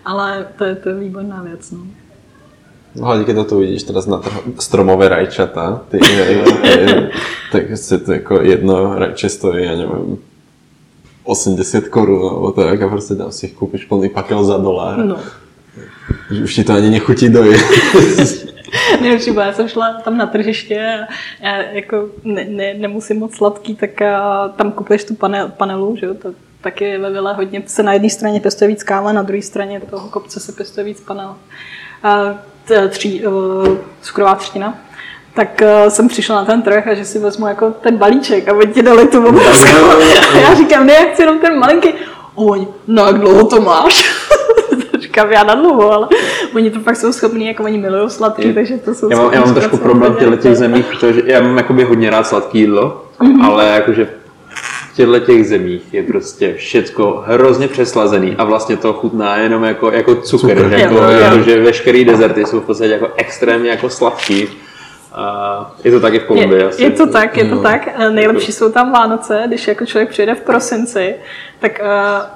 [0.06, 1.72] Ale to je, to výborná věc.
[1.72, 1.80] No.
[2.96, 7.12] No, hlavně, když to tu vidíš teraz na trhu, stromové rajčata, ty, je, je,
[7.52, 10.18] tak se to jako jedno rajče stojí, já nevím,
[11.24, 15.06] 80 korun, nebo tak a prostě tam si koupíš plný pakel za dolár.
[15.06, 15.18] No.
[16.32, 17.62] Že už ti to ani nechutí dojet.
[19.02, 21.08] Nejlepší já jsem šla tam na tržiště
[21.42, 25.96] a já jako ne, ne, nemusím moc sladký, tak a tam kupuješ tu panel, panelu,
[26.00, 29.22] že jo, to, taky ve Vile hodně se na jedné straně pěstuje víc káva, na
[29.22, 31.36] druhé straně toho kopce se pěstuje víc panel.
[32.04, 32.36] A
[32.90, 34.78] tří, uh, cukrová třtina.
[35.34, 38.54] Tak uh, jsem přišla na ten trh a že si vezmu jako ten balíček a
[38.54, 39.28] oni ti dali tu.
[39.28, 41.90] A já říkám, ne, já chci jenom ten malinký.
[42.36, 44.27] Oni, no jak dlouho to máš?
[45.18, 46.08] Říkám, já na dlouho, ale
[46.56, 49.42] oni to fakt jsou schopní, jako oni milují sladký, takže to jsou Já mám, já
[49.42, 53.06] mám trošku problém v těchto těch zemích, protože já mám jakoby hodně rád sladký jídlo,
[53.20, 53.46] mm-hmm.
[53.46, 54.08] ale jakože
[54.92, 59.92] v těchto těch zemích je prostě všecko hrozně přeslazený a vlastně to chutná jenom jako,
[59.92, 61.10] jako cukr, Cukr, jako, jo, jo.
[61.10, 64.48] jako, že veškerý dezerty jsou v podstatě jako extrémně jako sladký.
[65.20, 66.84] A je to taky v Kolumbii Je, asi.
[66.84, 67.62] je to tak, je to No.
[67.62, 68.00] tak.
[68.10, 71.16] Nejlepší jsou tam Vánoce, když jako člověk přijede v prosinci,
[71.60, 71.88] tak uh,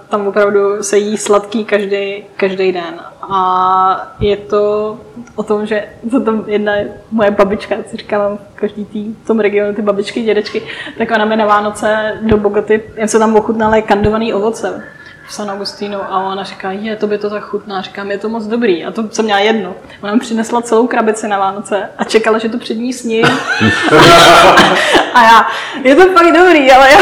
[0.10, 3.00] tam opravdu se jí sladký každý, každý den.
[3.22, 4.98] A je to
[5.36, 6.74] o tom, že to tam jedna
[7.12, 10.62] moje babička, co říkala v každý tý, v tom regionu, ty babičky, dědečky,
[10.98, 14.84] tak ona mi na Vánoce do Bogoty, jen se tam ochutnala kandovaný ovoce
[15.32, 17.82] San Agustínu a ona říká, je, to by to tak chutná.
[17.82, 18.86] Říkám, je to moc dobrý.
[18.86, 19.74] A to jsem měla jedno.
[20.02, 23.26] Ona mi přinesla celou krabici na Vánoce a čekala, že to před ní sním.
[25.14, 25.48] a já,
[25.84, 26.98] je to fakt dobrý, ale já,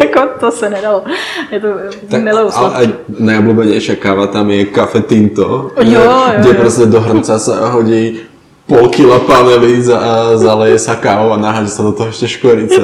[0.04, 1.04] jako to se nedalo.
[1.50, 1.68] Je to
[2.10, 2.92] Tak, miluju ale sladký.
[3.20, 6.54] najobľúbenejšia káva tam je Cafe Tinto, Jo, jo, kde jo.
[6.54, 8.20] prostě do hrnca sa hodí
[8.66, 12.78] pol kila panely, za, a zaleje sa kávou a naháže sa do toho ešte škorica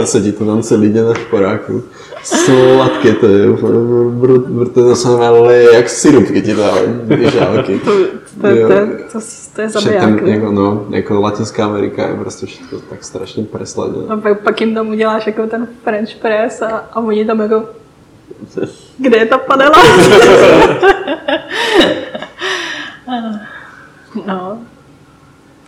[0.00, 1.84] a sedí to tam celý deň na šporáku.
[2.22, 3.46] Sladké to je,
[4.10, 6.88] brut, to normálne leje jak sirup, keď ti dávajú
[7.30, 7.78] žálky.
[7.78, 7.92] To,
[8.40, 8.74] to, to,
[9.12, 9.18] to,
[9.54, 10.22] to je zabiják.
[10.26, 14.04] jako, no, jako Latinská Amerika je prostě všechno tak strašně presladěné.
[14.08, 17.64] A pak, pak jim tam uděláš jako ten French press a, a oni tam jako,
[18.98, 19.76] kde je ta panela?
[24.26, 24.58] no,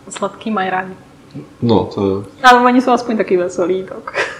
[0.09, 0.93] sladký mají rádi.
[1.61, 2.25] No, to je...
[2.43, 4.30] Ale oni jsou aspoň taky veselí, tak.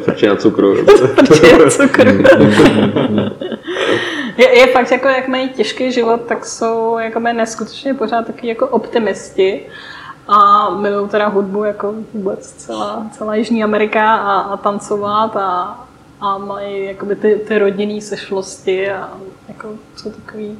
[0.00, 0.84] Frčí na cukru.
[1.16, 2.06] Protože je cukr.
[4.36, 8.66] je, je, fakt, jako jak mají těžký život, tak jsou jako neskutečně pořád taky jako
[8.68, 9.66] optimisti.
[10.28, 15.84] A milují teda hudbu jako vůbec celá, celá Jižní Amerika a, a tancovat a,
[16.20, 19.10] a mají jakoby ty, ty rodinné sešlosti a
[19.48, 20.58] jako jsou takový,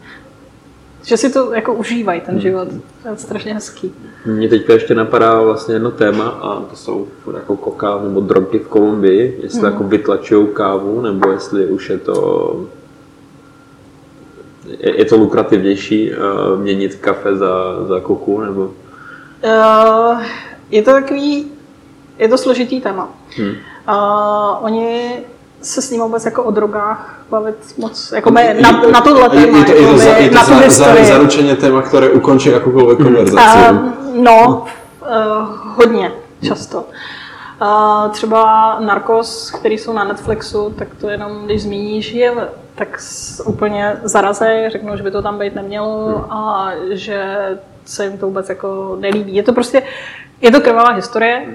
[1.05, 2.68] že si to jako užívají ten život.
[3.02, 3.94] To je strašně hezký.
[4.26, 8.68] Mně teďka ještě napadá vlastně jedno téma a to jsou jako koká nebo drogy v
[8.68, 9.72] Kolumbii, jestli Mhm.
[9.72, 12.66] jako vytlačují kávu, nebo jestli už je to
[14.78, 18.70] je, je to lukrativnější uh, měnit kafe za, za koku, nebo
[19.44, 20.22] Uh,
[20.70, 21.52] je to takový,
[22.18, 23.09] je to složitý téma.
[23.36, 23.48] Hmm.
[23.48, 25.11] Uh, oni
[25.64, 29.46] se s ním vůbec jako o drogách bavit moc, jako my, na, na tohle je,
[29.46, 31.04] téma, je to, je to, jako za, je to na tu za, za, historii.
[31.04, 33.72] zaručenie téma, ktoré ukončí akúkoľvek konverzáciu.
[33.72, 34.38] Uh, no,
[35.00, 35.08] uh,
[35.76, 36.12] hodně
[36.42, 36.84] často.
[37.62, 42.32] Uh, třeba Narcos, který jsou na Netflixu, tak to jenom, když zmíníš je,
[42.74, 43.00] tak
[43.44, 47.38] úplně zarazej, řeknou, že by to tam být nemělo a že
[47.84, 49.34] se jim to vůbec jako nelíbí.
[49.34, 49.82] Je to prostě,
[50.40, 51.46] je to krvavá historie,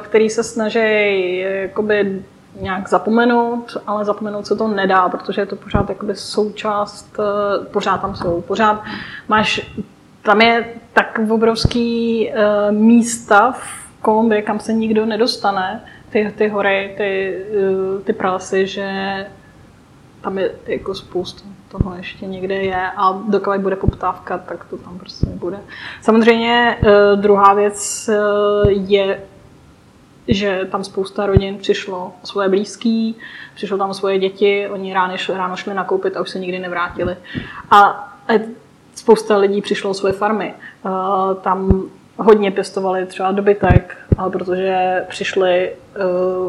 [0.00, 2.22] který se snaží jakoby
[2.60, 8.00] nějak zapomenout, ale zapomenout se to nedá, protože je to pořád jakoby součást, eh, pořád
[8.00, 8.84] tam jsou, pořád
[9.28, 9.74] máš,
[10.22, 16.94] tam je tak obrovský uh, místa v Kolumbii, kam se nikdo nedostane, ty, ty hory,
[16.96, 17.38] ty,
[17.94, 18.86] uh, ty pralesy, že
[20.20, 24.98] tam je jako spousta toho ještě někde je a dokud bude poptávka, tak to tam
[24.98, 25.58] prostě nebude.
[26.02, 28.10] Samozřejmě uh, druhá věc
[28.68, 29.20] je
[30.28, 33.16] že tam spousta rodin přišlo svoje blízký,
[33.54, 37.16] přišlo tam svoje děti, oni ráno, ráno šli nakoupit a už se nikdy nevrátili.
[37.70, 38.08] A
[38.94, 40.54] spousta lidí přišlo svoje farmy.
[41.40, 41.82] Tam
[42.16, 43.96] hodně pěstovali třeba dobytek,
[44.32, 45.72] protože přišli,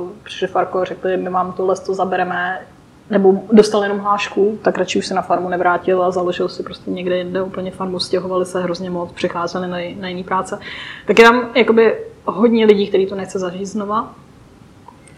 [0.02, 2.62] uh, přišli Farko a řekli, my vám tohle to zabereme,
[3.10, 6.92] nebo dostal jenom hlášku, tak radši už se na farmu nevrátil a založil si prostě
[6.92, 10.60] někde jinde úplně farmu, stěhovali se hrozně moc, přicházeli na, na jiný práce.
[11.06, 11.96] Tak je tam jakoby
[12.28, 14.14] hodně lidí, kteří to nechce zažít znova.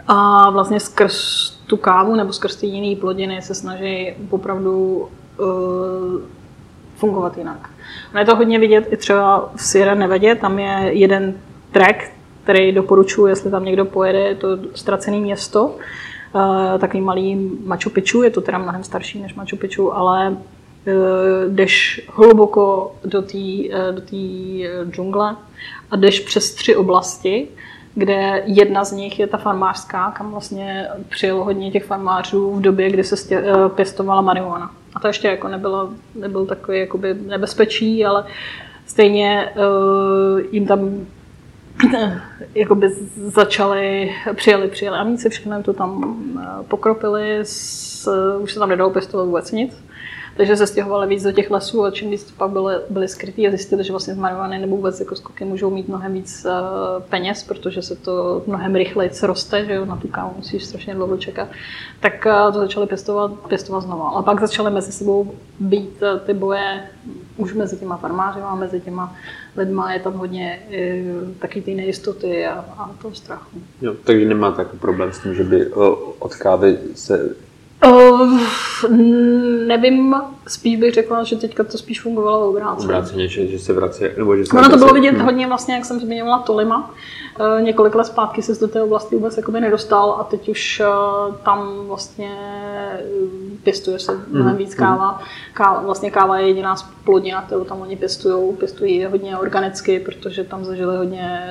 [0.07, 5.07] A vlastně skrz tu kávu nebo skrz ty jiné plodiny se snaží opravdu
[5.39, 5.47] uh,
[6.95, 7.70] fungovat jinak.
[8.12, 11.34] Ono je to hodně vidět i třeba v Sierra Nevadě, tam je jeden
[11.72, 12.12] track,
[12.43, 18.24] který doporučuji, jestli tam někdo pojede, je to ztracené město, uh, takový malý Machu Picchu,
[18.24, 20.38] je to teda mnohem starší než Machu Picchu, ale
[21.49, 25.36] jdeš hluboko do té uh, do uh, džungle
[25.91, 27.47] a jdeš přes tři oblasti,
[27.95, 32.89] kde jedna z nich je ta farmářská, kam vlastně přijelo hodně těch farmářů v době,
[32.89, 34.71] kdy se stě, eh, pěstovala marihuana.
[34.95, 38.25] A to ještě jako nebylo, nebyl takový jakoby nebezpečí, ale
[38.86, 41.05] stejně uh, jim tam
[42.55, 48.07] jakoby začali, přijeli, přijeli amíci, všechno jim to tam eh, pokropili, s,
[48.39, 49.84] už se tam nedalo pěstovat vůbec nic.
[50.39, 53.49] Takže se stěhovali víc do těch lesů a čím víc pak byly, byly skrytý a
[53.49, 57.43] zjistili, že vlastně z marihuany nebo vůbec jako skoky můžou mít mnohem víc uh, peněz,
[57.43, 61.47] protože se to mnohem rychleji roste, že jo, na tu kávu musíš strašně dlouho čekat,
[61.99, 64.03] tak uh, to začali pěstovat, pěstovat znovu.
[64.03, 66.89] A pak začaly mezi sebou být uh, ty boje
[67.37, 69.15] už mezi těma farmáři a mezi těma
[69.57, 71.03] lidma je tam hodně e,
[71.39, 73.61] taky ty nejistoty a, a toho strachu.
[73.81, 75.67] Jo, takže nemáte jako problém s tím, že by
[76.19, 77.35] od kávy se
[77.88, 78.39] Uh,
[79.67, 80.15] nevím,
[80.47, 82.86] spíš bych řekla, že teďka to spíš fungovalo obráceně.
[82.86, 85.25] Obráceně, že, že se vrací, nebo že se Ono to bylo vidět hmm.
[85.25, 86.93] hodně vlastně, jak jsem zmiňovala Tolima.
[87.39, 91.36] Uh, několik let zpátky se do té oblasti vůbec jakoby nedostal a teď už uh,
[91.36, 92.32] tam vlastně
[93.63, 94.57] pěstuje se mnohem hmm.
[94.57, 95.21] víc káva.
[95.53, 95.82] káva.
[95.82, 98.55] Vlastně káva je jediná splodina, kterou tam oni pěstují.
[98.55, 101.49] Pěstují hodně organicky, protože tam zažili hodně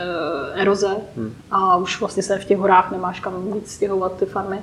[0.55, 1.35] eroze hmm.
[1.51, 4.59] a už vlastně se v těch horách nemáš kam víc stěhovat ty farmy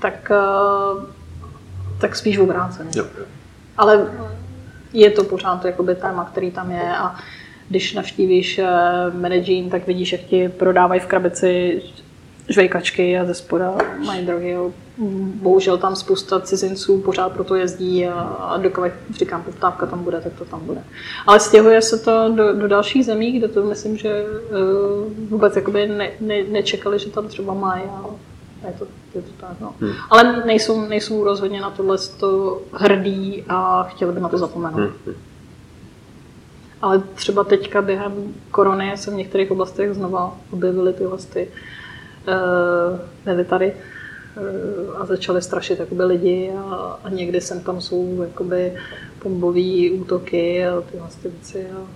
[0.00, 1.06] tak, eh,
[2.00, 2.90] tak spíš obráceně.
[2.94, 3.04] Jo.
[3.76, 4.06] Ale
[4.92, 7.16] je to pořád jakoby téma, který tam je a
[7.68, 8.66] když navštívíš eh,
[9.12, 11.82] Medellín, tak vidíš, jak ti prodávají v krabici
[12.48, 13.74] žvejkačky a ze spoda
[14.06, 14.56] mají drogy.
[15.42, 20.32] Bohužel tam spousta cizinců pořád proto jezdí a, a dokud, říkám, poptávka tam bude, tak
[20.32, 20.84] to tam bude.
[21.26, 25.86] Ale stěhuje se to do, do dalších zemí, kde to myslím, že uh, vůbec jakoby
[25.86, 27.82] ne, ne, nečekali, že tam třeba mají.
[27.82, 28.04] A,
[28.66, 28.86] je to,
[29.16, 29.74] je to tak, no.
[29.80, 29.92] hmm.
[30.10, 34.78] Ale nejsou, nejsou rozhodně na tohle to hrdí a chtěli by na to zapomenout.
[34.78, 34.92] Hmm.
[35.06, 35.14] hmm.
[36.82, 41.48] Ale třeba teďka během korony se v některých oblastech znova objevily tyhle ty
[43.28, 48.72] uh, tady uh, a začaly strašit jakoby, lidi a, a někdy sem tam jsou jakoby
[49.22, 51.66] bombové útoky a tyhle ty věci.
[51.70, 51.86] A...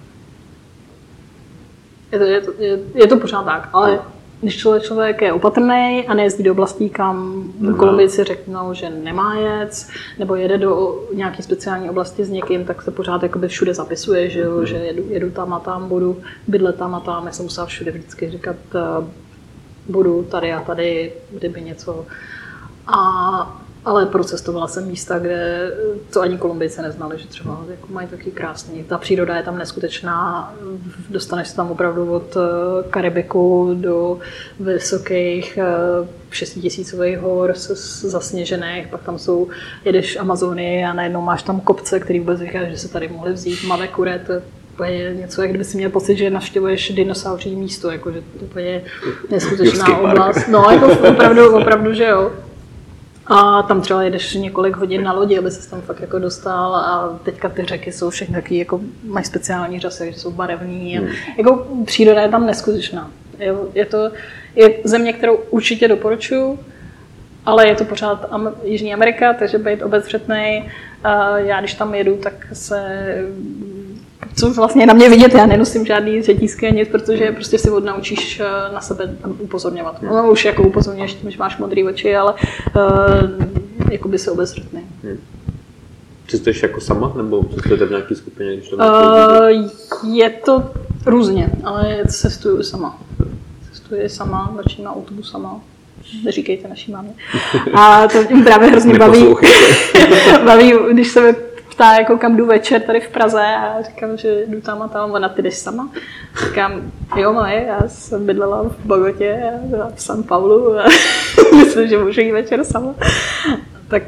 [2.12, 4.00] Je, to, je, to, je, je to pořád tak, ale
[4.40, 7.44] když člověk, člověk je opatrný a nejezdí do oblastí, kam
[7.78, 9.86] Kolumbijci řeknou, že nemá jet,
[10.18, 14.40] nebo jede do nějaké speciální oblasti s někým, tak se pořád jakoby všude zapisuje, že,
[14.40, 14.66] jo, mm.
[14.66, 17.26] že jedu, jedu tam a tam, budu bydlet tam a tam.
[17.26, 19.04] Já jsem musela všude vždycky říkat, uh,
[19.88, 22.06] budu tady a tady, kdyby něco.
[22.86, 25.70] A ale procestovala jsem místa, kde
[26.12, 28.84] to ani Kolumbijce neznali, že třeba jako mají taky krásný.
[28.84, 30.54] Ta příroda je tam neskutečná,
[31.10, 32.40] dostaneš se tam opravdu od eh,
[32.90, 34.18] Karibiku do
[34.60, 37.54] vysokých eh, šestitisícových hor
[38.02, 39.48] zasněžených, pak tam jsou,
[39.84, 43.64] jedeš Amazonii a najednou máš tam kopce, který vůbec říká, že se tady mohli vzít,
[43.66, 48.12] Mave Kure, to je něco, jak kdyby si měl pocit, že navštěvuješ dinosauří místo, jako,
[48.12, 48.22] že
[48.52, 48.82] to je
[49.30, 50.48] neskutečná oblast.
[50.48, 52.32] No, jako opravdu, opravdu, že jo.
[53.30, 57.18] A tam třeba jedeš několik hodin na lodi, aby se tam fakt jako dostal a
[57.24, 61.10] teďka ty řeky jsou všechny taky, jako mají speciální řasy, že jsou barevní a hmm.
[61.38, 63.10] jako příroda je tam neskutečná.
[63.74, 64.10] Je to
[64.56, 66.58] je země, kterou určitě doporučuju,
[67.46, 68.30] ale je to pořád
[68.64, 70.70] Jižní Amerika, takže být obezřetný.
[71.36, 73.06] Já když tam jedu, tak se
[74.40, 78.40] co vlastně na mě vidět, já nenosím žádný řetízky a nic, protože prostě si odnaučíš
[78.40, 80.02] eh, na sebe upozorňovat.
[80.02, 84.80] No už jako upozorňuješ tím, že máš modré oči, ale uh, jako by se obezřetný.
[85.02, 85.18] Hmm.
[86.28, 88.56] Cestuješ jako sama, nebo cestujete v nějaké skupině?
[88.56, 90.70] Když to uh, je to
[91.06, 92.98] různě, ale cestuju sama.
[93.72, 95.60] Cestuji sama, začínám na autobus sama.
[96.24, 97.12] Neříkejte naší mámě.
[97.74, 99.34] A to mě právě hrozně baví,
[100.44, 101.49] baví, když se
[101.80, 105.12] ptá, jako kam jdu večer tady v Praze a říkám, že jdu tam a tam,
[105.12, 105.90] ona ty jdeš sama.
[106.48, 109.42] Říkám, jo moje, já jsem bydlela v Bogotě
[109.82, 110.84] a v San Paulu a
[111.56, 112.94] myslím, že můžu jít večer sama.
[113.88, 114.02] Tak,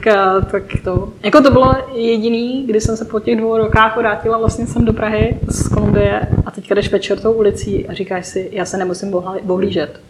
[0.50, 4.66] tak to, jako to bylo jediný, kdy jsem se po těch dvou rokách vrátila vlastně
[4.66, 8.64] jsem do Prahy z Kolumbie a teďka jdeš večer tou ulicí a říkáš si, já
[8.64, 10.00] se nemusím bohlížet.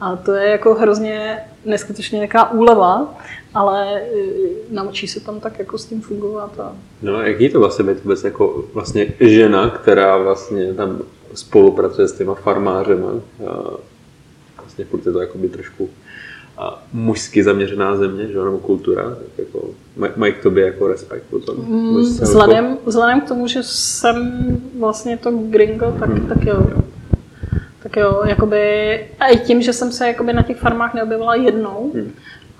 [0.00, 3.14] A to je jako hrozně neskutečně nějaká úleva,
[3.54, 4.06] ale e,
[4.70, 6.60] naučí se tam tak jako s tím fungovat.
[6.60, 6.72] A...
[7.02, 10.98] No a jaký to vlastně být vůbec jako vlastně žena, která vlastně tam
[11.34, 13.10] spolupracuje s těma farmářema?
[13.48, 13.70] A
[14.58, 15.90] vlastně furt je to jako by trošku
[16.58, 19.70] a mužsky zaměřená země, že nebo kultura, tak jako
[20.16, 21.56] mají k tobě jako respekt potom.
[21.56, 24.32] Mm, vzhledem, vzhledem k tomu, že jsem
[24.78, 26.28] vlastně to gringo, tak, hmm.
[26.28, 26.66] tak jo.
[27.82, 28.60] Tak jo, jakoby,
[29.20, 32.12] a i tím, že jsem se jakoby na těch farmách neobjevila jednou, hmm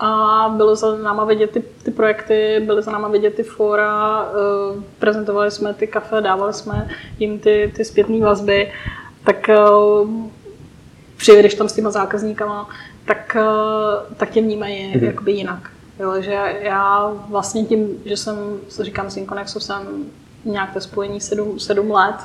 [0.04, 4.82] a bylo za náma vidět ty, ty projekty, byly za náma vidět ty fora, uh,
[4.98, 6.88] prezentovali jsme ty kafe, dávali jsme
[7.18, 8.72] jim ty, ty zpětné vazby,
[9.24, 10.10] tak uh,
[11.16, 12.68] přijedeš tam s těma zákazníkama,
[13.04, 15.04] tak, uh, tak tě vnímají mm-hmm.
[15.04, 15.70] jakoby jinak.
[16.00, 18.36] Jo, že já vlastně tím, že jsem,
[18.68, 20.06] co říkám, s Inconexu jsem
[20.44, 22.16] nějak ve spojení sedm, sedm let,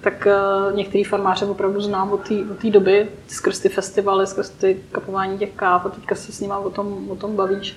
[0.00, 2.20] tak uh, některý farmáře opravdu znám od
[2.60, 6.54] té doby, skrz ty festivaly, skrz ty kapování těch káv a teďka se s nimi
[6.62, 7.76] o tom, o tom bavíš.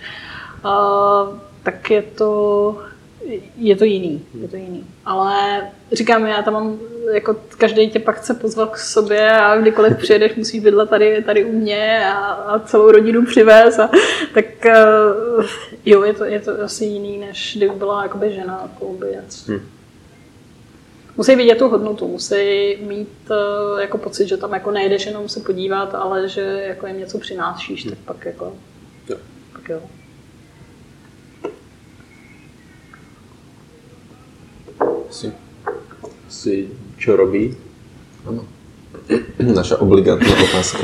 [0.65, 2.81] Uh, tak je to,
[3.57, 4.85] je to jiný, je to jiný.
[5.05, 5.61] Ale
[5.91, 6.79] říkám, já tam mám,
[7.13, 11.45] jako každý tě pak chce pozvat k sobě a kdykoliv přijedeš, musíš bydlet tady, tady
[11.45, 13.79] u mě a, a celou rodinu přivez.
[13.79, 13.89] A,
[14.33, 15.45] tak uh,
[15.85, 19.47] jo, je to, je to asi jiný, než kdyby byla jakoby žena Kolumbiec.
[19.47, 19.76] Hmm.
[21.17, 22.35] Musí vidět tu hodnotu, musí
[22.87, 26.99] mít uh, jako pocit, že tam jako nejdeš jenom se podívat, ale že jako jim
[26.99, 27.95] něco přinášíš, hmm.
[27.95, 28.53] tak pak jako,
[29.09, 29.17] jo.
[29.53, 29.81] pak jo.
[35.09, 35.31] Si.
[36.29, 36.67] Si
[36.97, 37.55] čo robí?
[38.27, 38.43] Áno.
[39.39, 40.83] Naša obligátna otázka.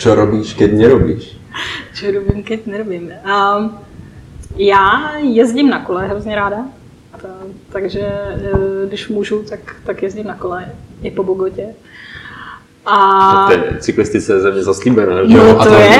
[0.00, 1.34] čo robíš, keď nerobíš?
[1.98, 3.10] Čo robím, keď nerobím?
[3.26, 3.82] Um,
[4.56, 6.66] já jezdím na kole hrozně ráda,
[7.72, 10.68] takže eh, když můžu, tak, tak jezdím na kole
[11.02, 11.74] i po Bogotě.
[12.86, 13.46] A...
[13.46, 15.16] To je cyklistice země zaslíbená.
[15.26, 15.98] No, a to je.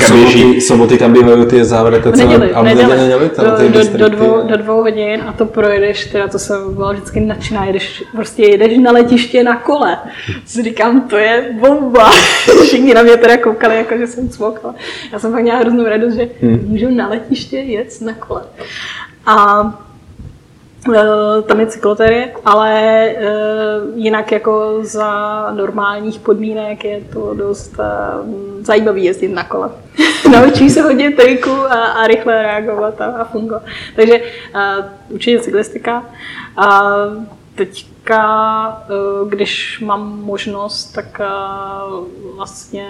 [0.00, 4.56] Soboty, soboty tam bývají ty závrety celé, ale neděle, neděle, do, do, do, dvou, do
[4.56, 8.92] dvou hodin a to projedeš, teda to jsem byla vždycky nadšená, jedeš, prostě jedeš na
[8.92, 9.98] letiště na kole.
[10.46, 12.10] Si říkám, to je bomba.
[12.64, 14.74] Všichni na mě teda koukali, jako že jsem cvokala.
[15.12, 16.64] Já jsem fakt měla hroznou radost, že hmm.
[16.66, 18.42] můžu na letiště jet na kole.
[19.26, 19.85] A
[21.46, 22.72] tam je cyklotery, ale
[23.08, 23.24] eh,
[23.94, 27.84] jinak jako za normálních podmínek je to dost eh,
[28.60, 29.70] zajímavý jezdit na kole.
[30.32, 33.62] Naučí se hodně triku a, a rychle reagovat a, a fungovat.
[33.96, 34.20] Takže
[35.08, 36.04] určitě cyklistika.
[36.56, 36.82] A
[37.54, 38.82] teďka,
[39.28, 41.20] když mám možnost, tak
[42.36, 42.88] vlastně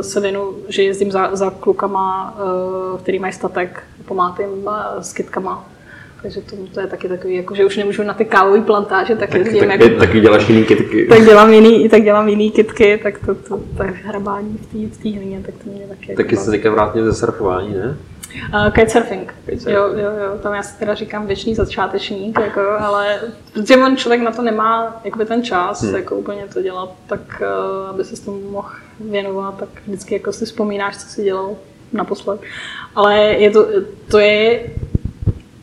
[0.00, 2.34] se věnu, že jezdím za, za klukama,
[3.02, 4.70] který mají statek, pomáhám jim
[5.00, 5.64] s kytkama
[6.22, 9.30] takže to, to je taky takový, jako, že už nemůžu na ty kávové plantáže, tak,
[9.30, 9.68] tak jezdím.
[9.68, 11.06] Tak, jako, taky děláš jiný kitky.
[11.06, 15.42] Tak dělám jiný, tak dělám jiný kitky, tak to, to tak hrabání v té hlině,
[15.46, 16.14] tak to mě taky.
[16.14, 17.96] Taky jako se teďka vrátil ze surfování, ne?
[18.54, 19.34] Uh, kitesurfing.
[19.44, 19.76] kitesurfing.
[19.76, 23.20] Jo, jo, jo, tam já si teda říkám věčný začátečník, jako, ale
[23.52, 25.94] protože on člověk na to nemá jakoby ten čas, hmm.
[25.94, 28.68] jako úplně to dělat, tak uh, aby se s tomu mohl
[29.00, 31.56] věnovat, tak vždycky jako si vzpomínáš, co si dělal
[31.92, 32.40] naposled.
[32.94, 33.66] Ale je to,
[34.10, 34.60] to je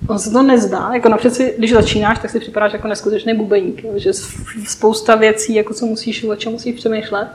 [0.08, 3.84] On se to nezdá, jako napřed si, když začínáš, tak si připadáš jako neskutečný bubeník,
[3.84, 3.92] jo?
[3.96, 4.14] že
[4.68, 7.28] spousta věcí, jako co musíš, o čem musíš přemýšlet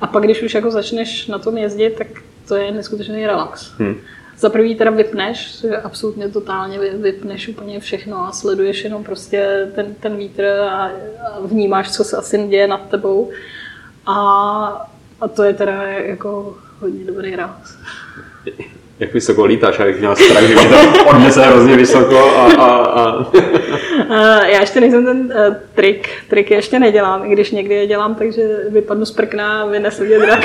[0.00, 2.06] a pak, když už jako začneš na tom jezdit, tak
[2.48, 3.72] to je neskutečný relax.
[3.78, 3.96] Hmm.
[4.38, 10.16] Za prvý teda vypneš, absolutně totálně vypneš úplně všechno a sleduješ jenom prostě ten, ten
[10.16, 10.90] vítr a, a
[11.44, 13.30] vnímáš, co se asi děje nad tebou.
[14.06, 14.90] A,
[15.20, 17.76] a to je teda jako hodně dobrý relax
[19.00, 22.66] jak vysoko lítáš, a jak měla strach, že mě to odnese hrozně vysoko a, a,
[22.84, 23.26] a...
[24.46, 28.42] Já ještě nejsem ten uh, trik, triky ještě nedělám, i když někdy je dělám, takže
[28.68, 30.44] vypadnu z prkna a vynesu mě drak.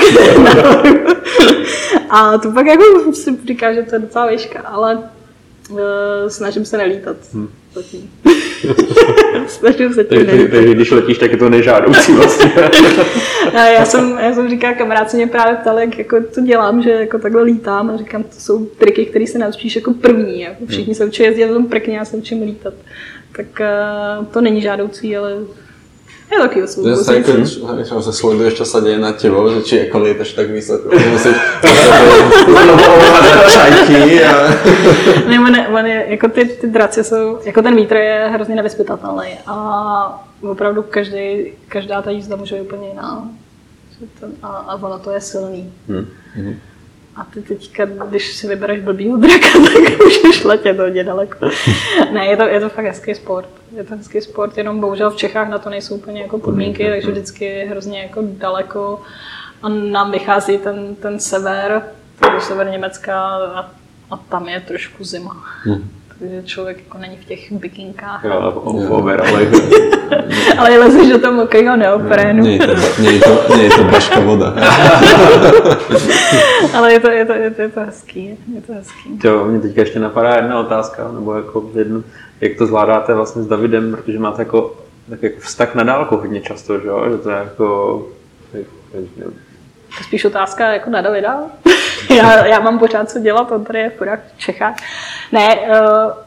[2.10, 4.98] a to pak jako si říká, že to je docela výška, ale
[5.70, 5.78] uh,
[6.28, 7.16] snažím se nelítat.
[7.32, 7.48] Hmm.
[9.46, 12.52] Snažím se tím takže, takže když letíš, tak je to nežádoucí vlastně.
[13.52, 16.90] já, jsem, já jsem říkala, kamarád se mě právě ptal, jak jako to dělám, že
[16.90, 20.40] jako takhle lítám a říkám, to jsou triky, které se naučíš jako první.
[20.40, 22.74] Jako všichni se učí jezdit na tom prkně, já se učím lítat.
[23.36, 25.32] Tak uh, to není žádoucí, ale
[26.30, 26.84] je taky osvou.
[26.84, 30.50] Že sa ako, že sleduješ, čo sa deje na tebou, že či ako lietaš tak
[30.50, 31.36] vysoko, musíš
[33.50, 34.34] šajky a...
[35.28, 39.28] Ne, on, on je, jako ty, ty draci jsou, jako ten vítr je hrozně nevyspytatelný
[39.46, 43.28] a opravdu každý, každá ta jízda může být úplně jiná.
[44.42, 45.72] A, a ono to je silný.
[45.88, 46.06] Hmm.
[46.34, 46.54] hmm.
[47.16, 51.50] A ty teďka, když si vybereš blbýho draka, tak můžeš letět hodně daleko.
[52.12, 53.48] ne, je to, je to fakt hezký sport.
[53.76, 57.10] Je to hezký sport, jenom bohužel v Čechách na to nejsou úplně jako podmínky, takže
[57.10, 59.02] vždycky je hrozně jako daleko.
[59.62, 61.82] A nám vychází ten, ten sever,
[62.38, 63.70] sever Německa a,
[64.10, 65.44] a tam je trošku zima.
[65.62, 65.99] Hmm
[66.44, 68.24] člověk jako není v těch bikinkách.
[68.24, 69.46] Jo, over, ale...
[70.58, 72.46] ale lezeš do toho mokrého neoprénu.
[72.46, 72.58] Je
[73.20, 74.54] to, to, to baška voda.
[76.74, 78.38] ale je to, je, to, je, to, je to hezký.
[78.54, 79.18] Je to hezký.
[79.24, 82.04] Jo, mě teďka ještě napadá jedna otázka, nebo jako jednu,
[82.40, 84.76] jak to zvládáte vlastně s Davidem, protože máte jako,
[85.10, 87.04] tak jako vztah na dálku hodně často, že, jo?
[87.10, 88.06] že to je jako...
[89.98, 91.40] To spíš otázka jako na Davida.
[92.16, 94.76] já, já mám pořád co dělat, on tady je pořád v Čechách.
[95.32, 95.56] Ne,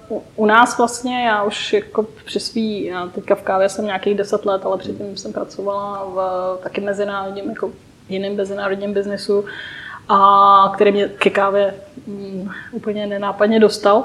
[0.09, 4.17] uh, u nás vlastně, já už jako při svý, já teďka v kávě jsem nějakých
[4.17, 6.17] deset let, ale předtím jsem pracovala v
[6.63, 7.71] taky mezinárodním, jako
[8.09, 9.45] jiném mezinárodním biznesu,
[10.09, 11.75] a který mě ke kávě
[12.07, 14.03] um, úplně nenápadně dostal.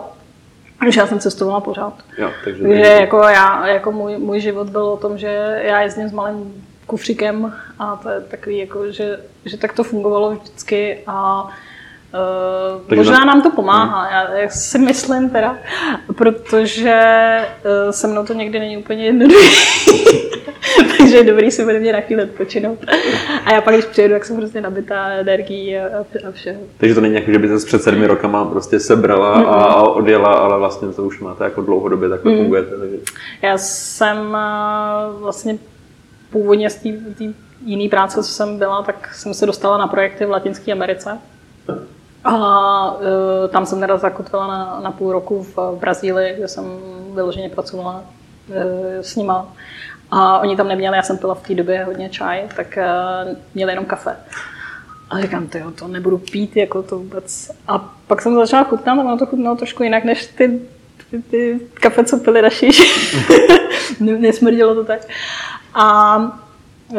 [0.81, 1.95] Takže já jsem cestovala pořád.
[2.19, 6.09] Jo, takže, takže jako, já, jako můj, můj život byl o tom, že já jezdím
[6.09, 11.49] s malým kufříkem a to je takový, jako, že, že tak to fungovalo vždycky a
[12.89, 15.59] Uh, možná nám to pomáhá, já, já si myslím teda,
[16.17, 17.01] protože
[17.65, 19.39] uh, se mnou to někdy není úplně jednoduché.
[20.99, 22.79] Takže je dobrý si bude mě na chvíli odpočinout.
[23.45, 25.99] A já pak, když přijedu, tak jsem prostě nabitá energií a,
[26.29, 26.59] a vše.
[26.79, 30.33] Takže to není jako, že by se před sedmi rokama prostě sebrala a, a odjela,
[30.35, 32.39] ale vlastně to už máte jako dlouhodobě takhle mm.
[32.39, 32.77] fungujete.
[32.79, 32.97] Takže...
[33.43, 35.59] Já jsem uh, vlastně
[36.31, 36.89] původně z té
[37.65, 41.19] jiné práce, co jsem byla, tak jsem se dostala na projekty v Latinské Americe.
[42.25, 43.01] A uh,
[43.49, 46.65] tam jsem teda zakotvila na, na půl roku v Brazílii, kde jsem
[47.15, 48.05] vyloženě pracovala
[48.49, 48.55] uh,
[49.01, 49.53] s nima.
[50.11, 53.73] A oni tam neměli, já jsem pila v té době hodně čaj, tak uh, měli
[53.73, 54.17] jenom kafe.
[55.11, 57.51] A říkám, ty to nebudu pít, jako to vůbec.
[57.69, 60.61] A pak jsem začala chutnat a ono to chutnalo trošku jinak, než ty,
[61.11, 62.71] ty, ty kafe, co pili naši.
[64.01, 65.01] Nesmrdilo to tak.
[65.75, 66.99] A uh,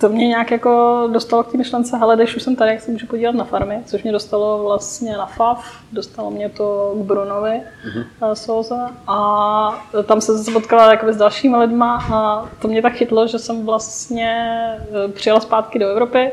[0.00, 2.90] to mě nějak jako dostalo k té myšlence, hele, když už jsem tady, jak se
[2.90, 7.60] můžu podívat na farmy, což mě dostalo vlastně na FAF, dostalo mě to k Brunovi
[7.60, 8.34] mm-hmm.
[8.34, 13.38] Souza a tam se zase potkala s dalšími lidma a to mě tak chytlo, že
[13.38, 16.32] jsem vlastně eh, přijela zpátky do Evropy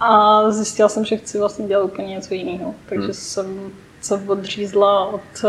[0.00, 2.74] a zjistila jsem, že chci vlastně dělat úplně něco jiného.
[2.88, 3.14] Takže mm.
[3.14, 5.44] jsem se odřízla od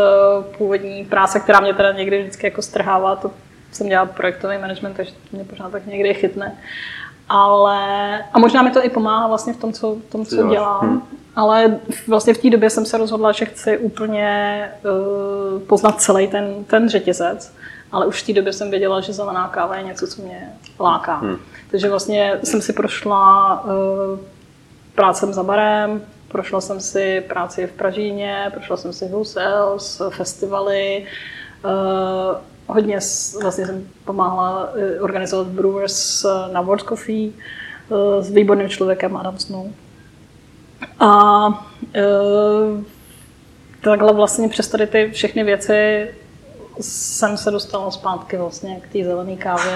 [0.58, 3.30] původní práce, která mě teda někdy vždycky jako strhává, to
[3.72, 6.56] jsem dělala projektový management, takže to mě pořád tak někdy chytne
[7.28, 10.80] ale a možná mi to i pomáhá vlastně v tom, co, tom, co dělám.
[10.80, 11.02] Hmm.
[11.36, 16.64] Ale vlastně v té době jsem se rozhodla, že chci úplně uh, poznat celý ten,
[16.64, 17.54] ten řetězec.
[17.92, 21.16] Ale už v té době jsem věděla, že zelená káva je něco, co mě láká.
[21.16, 21.36] Hmm.
[21.70, 23.70] Takže vlastně jsem si prošla uh,
[24.94, 31.06] prácem za barem, prošla jsem si práci v Pražíně, prošla jsem si Husels, festivaly,
[31.64, 32.36] uh,
[32.66, 32.98] hodně
[33.42, 39.38] vlastně jsem pomáhala eh, organizovat Brewers eh, na World Coffee eh, s výborným člověkem Adam
[39.38, 39.66] Snow.
[41.00, 41.48] A
[43.80, 46.08] takhle vlastně přes tady ty všechny věci
[46.80, 49.72] jsem se dostala zpátky vlastně k té zelené kávě.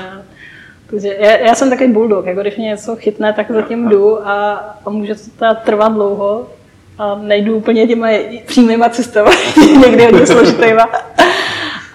[0.90, 4.54] Takže já, já jsem takový bulldog, jako když mě něco chytne, tak zatím jdu a,
[4.86, 6.46] a může to trvat dlouho
[6.98, 8.08] a nejdu úplně těma
[8.46, 9.30] přímýma cestama,
[9.80, 10.88] někdy hodně složitýma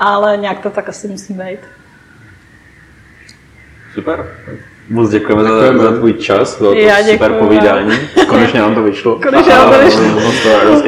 [0.02, 1.60] ale nějak to tak asi musí být.
[3.94, 4.26] Super.
[4.90, 7.98] Moc děkujeme za, za tvůj čas, za to Já super povídání.
[8.28, 9.20] Konečně nám to vyšlo.
[9.20, 10.04] Konečně nám to vyšlo.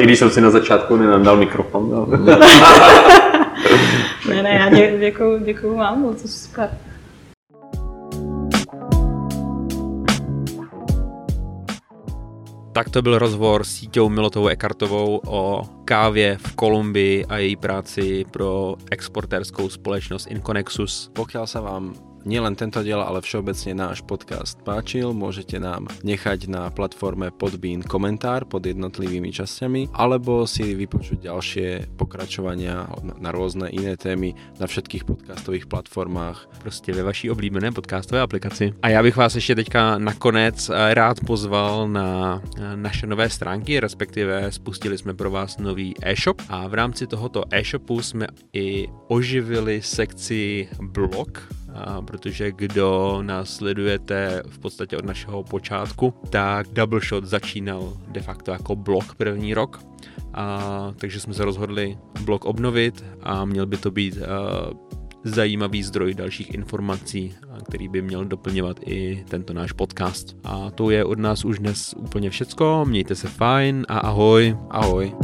[0.00, 1.90] I když jsem si na začátku nenadal mikrofon.
[1.90, 2.06] No.
[4.28, 6.68] ne, ne, já dě, děkuju, děkuju vám, bylo to super.
[12.74, 18.24] Tak to byl rozhovor s síťou Milotovou Ekartovou o kávě v Kolumbii a její práci
[18.30, 21.14] pro exportérskou společnost Inconexus.
[21.14, 21.94] Pokiaľ sa vám
[22.24, 28.48] nielen tento diel, ale všeobecne náš podcast páčil, môžete nám nechať na platforme Podbean komentár
[28.48, 31.68] pod jednotlivými časťami, alebo si vypočuť ďalšie
[32.00, 32.88] pokračovania
[33.20, 36.48] na rôzne iné témy na všetkých podcastových platformách.
[36.58, 38.72] Prostě ve vaší oblíbené podcastové aplikaci.
[38.82, 43.80] A já bych vás ještě teďka nakonec eh, rád pozval na eh, naše nové stránky,
[43.80, 49.82] respektive spustili jsme pro vás nový e-shop a v rámci tohoto e-shopu jsme i oživili
[49.82, 51.48] sekci blog,
[52.04, 58.50] protože kdo nás sledujete v podstatě od našeho počátku, tak Double Shot začínal de facto
[58.50, 59.80] jako blog první rok,
[60.34, 64.24] a, takže jsme se rozhodli blog obnovit a měl by to být a,
[65.24, 67.34] zajímavý zdroj dalších informací,
[67.64, 70.36] který by měl doplňovat i tento náš podcast.
[70.44, 74.56] A to je od nás už dnes úplně všecko, mějte se fajn a ahoj.
[74.70, 75.14] Ahoj.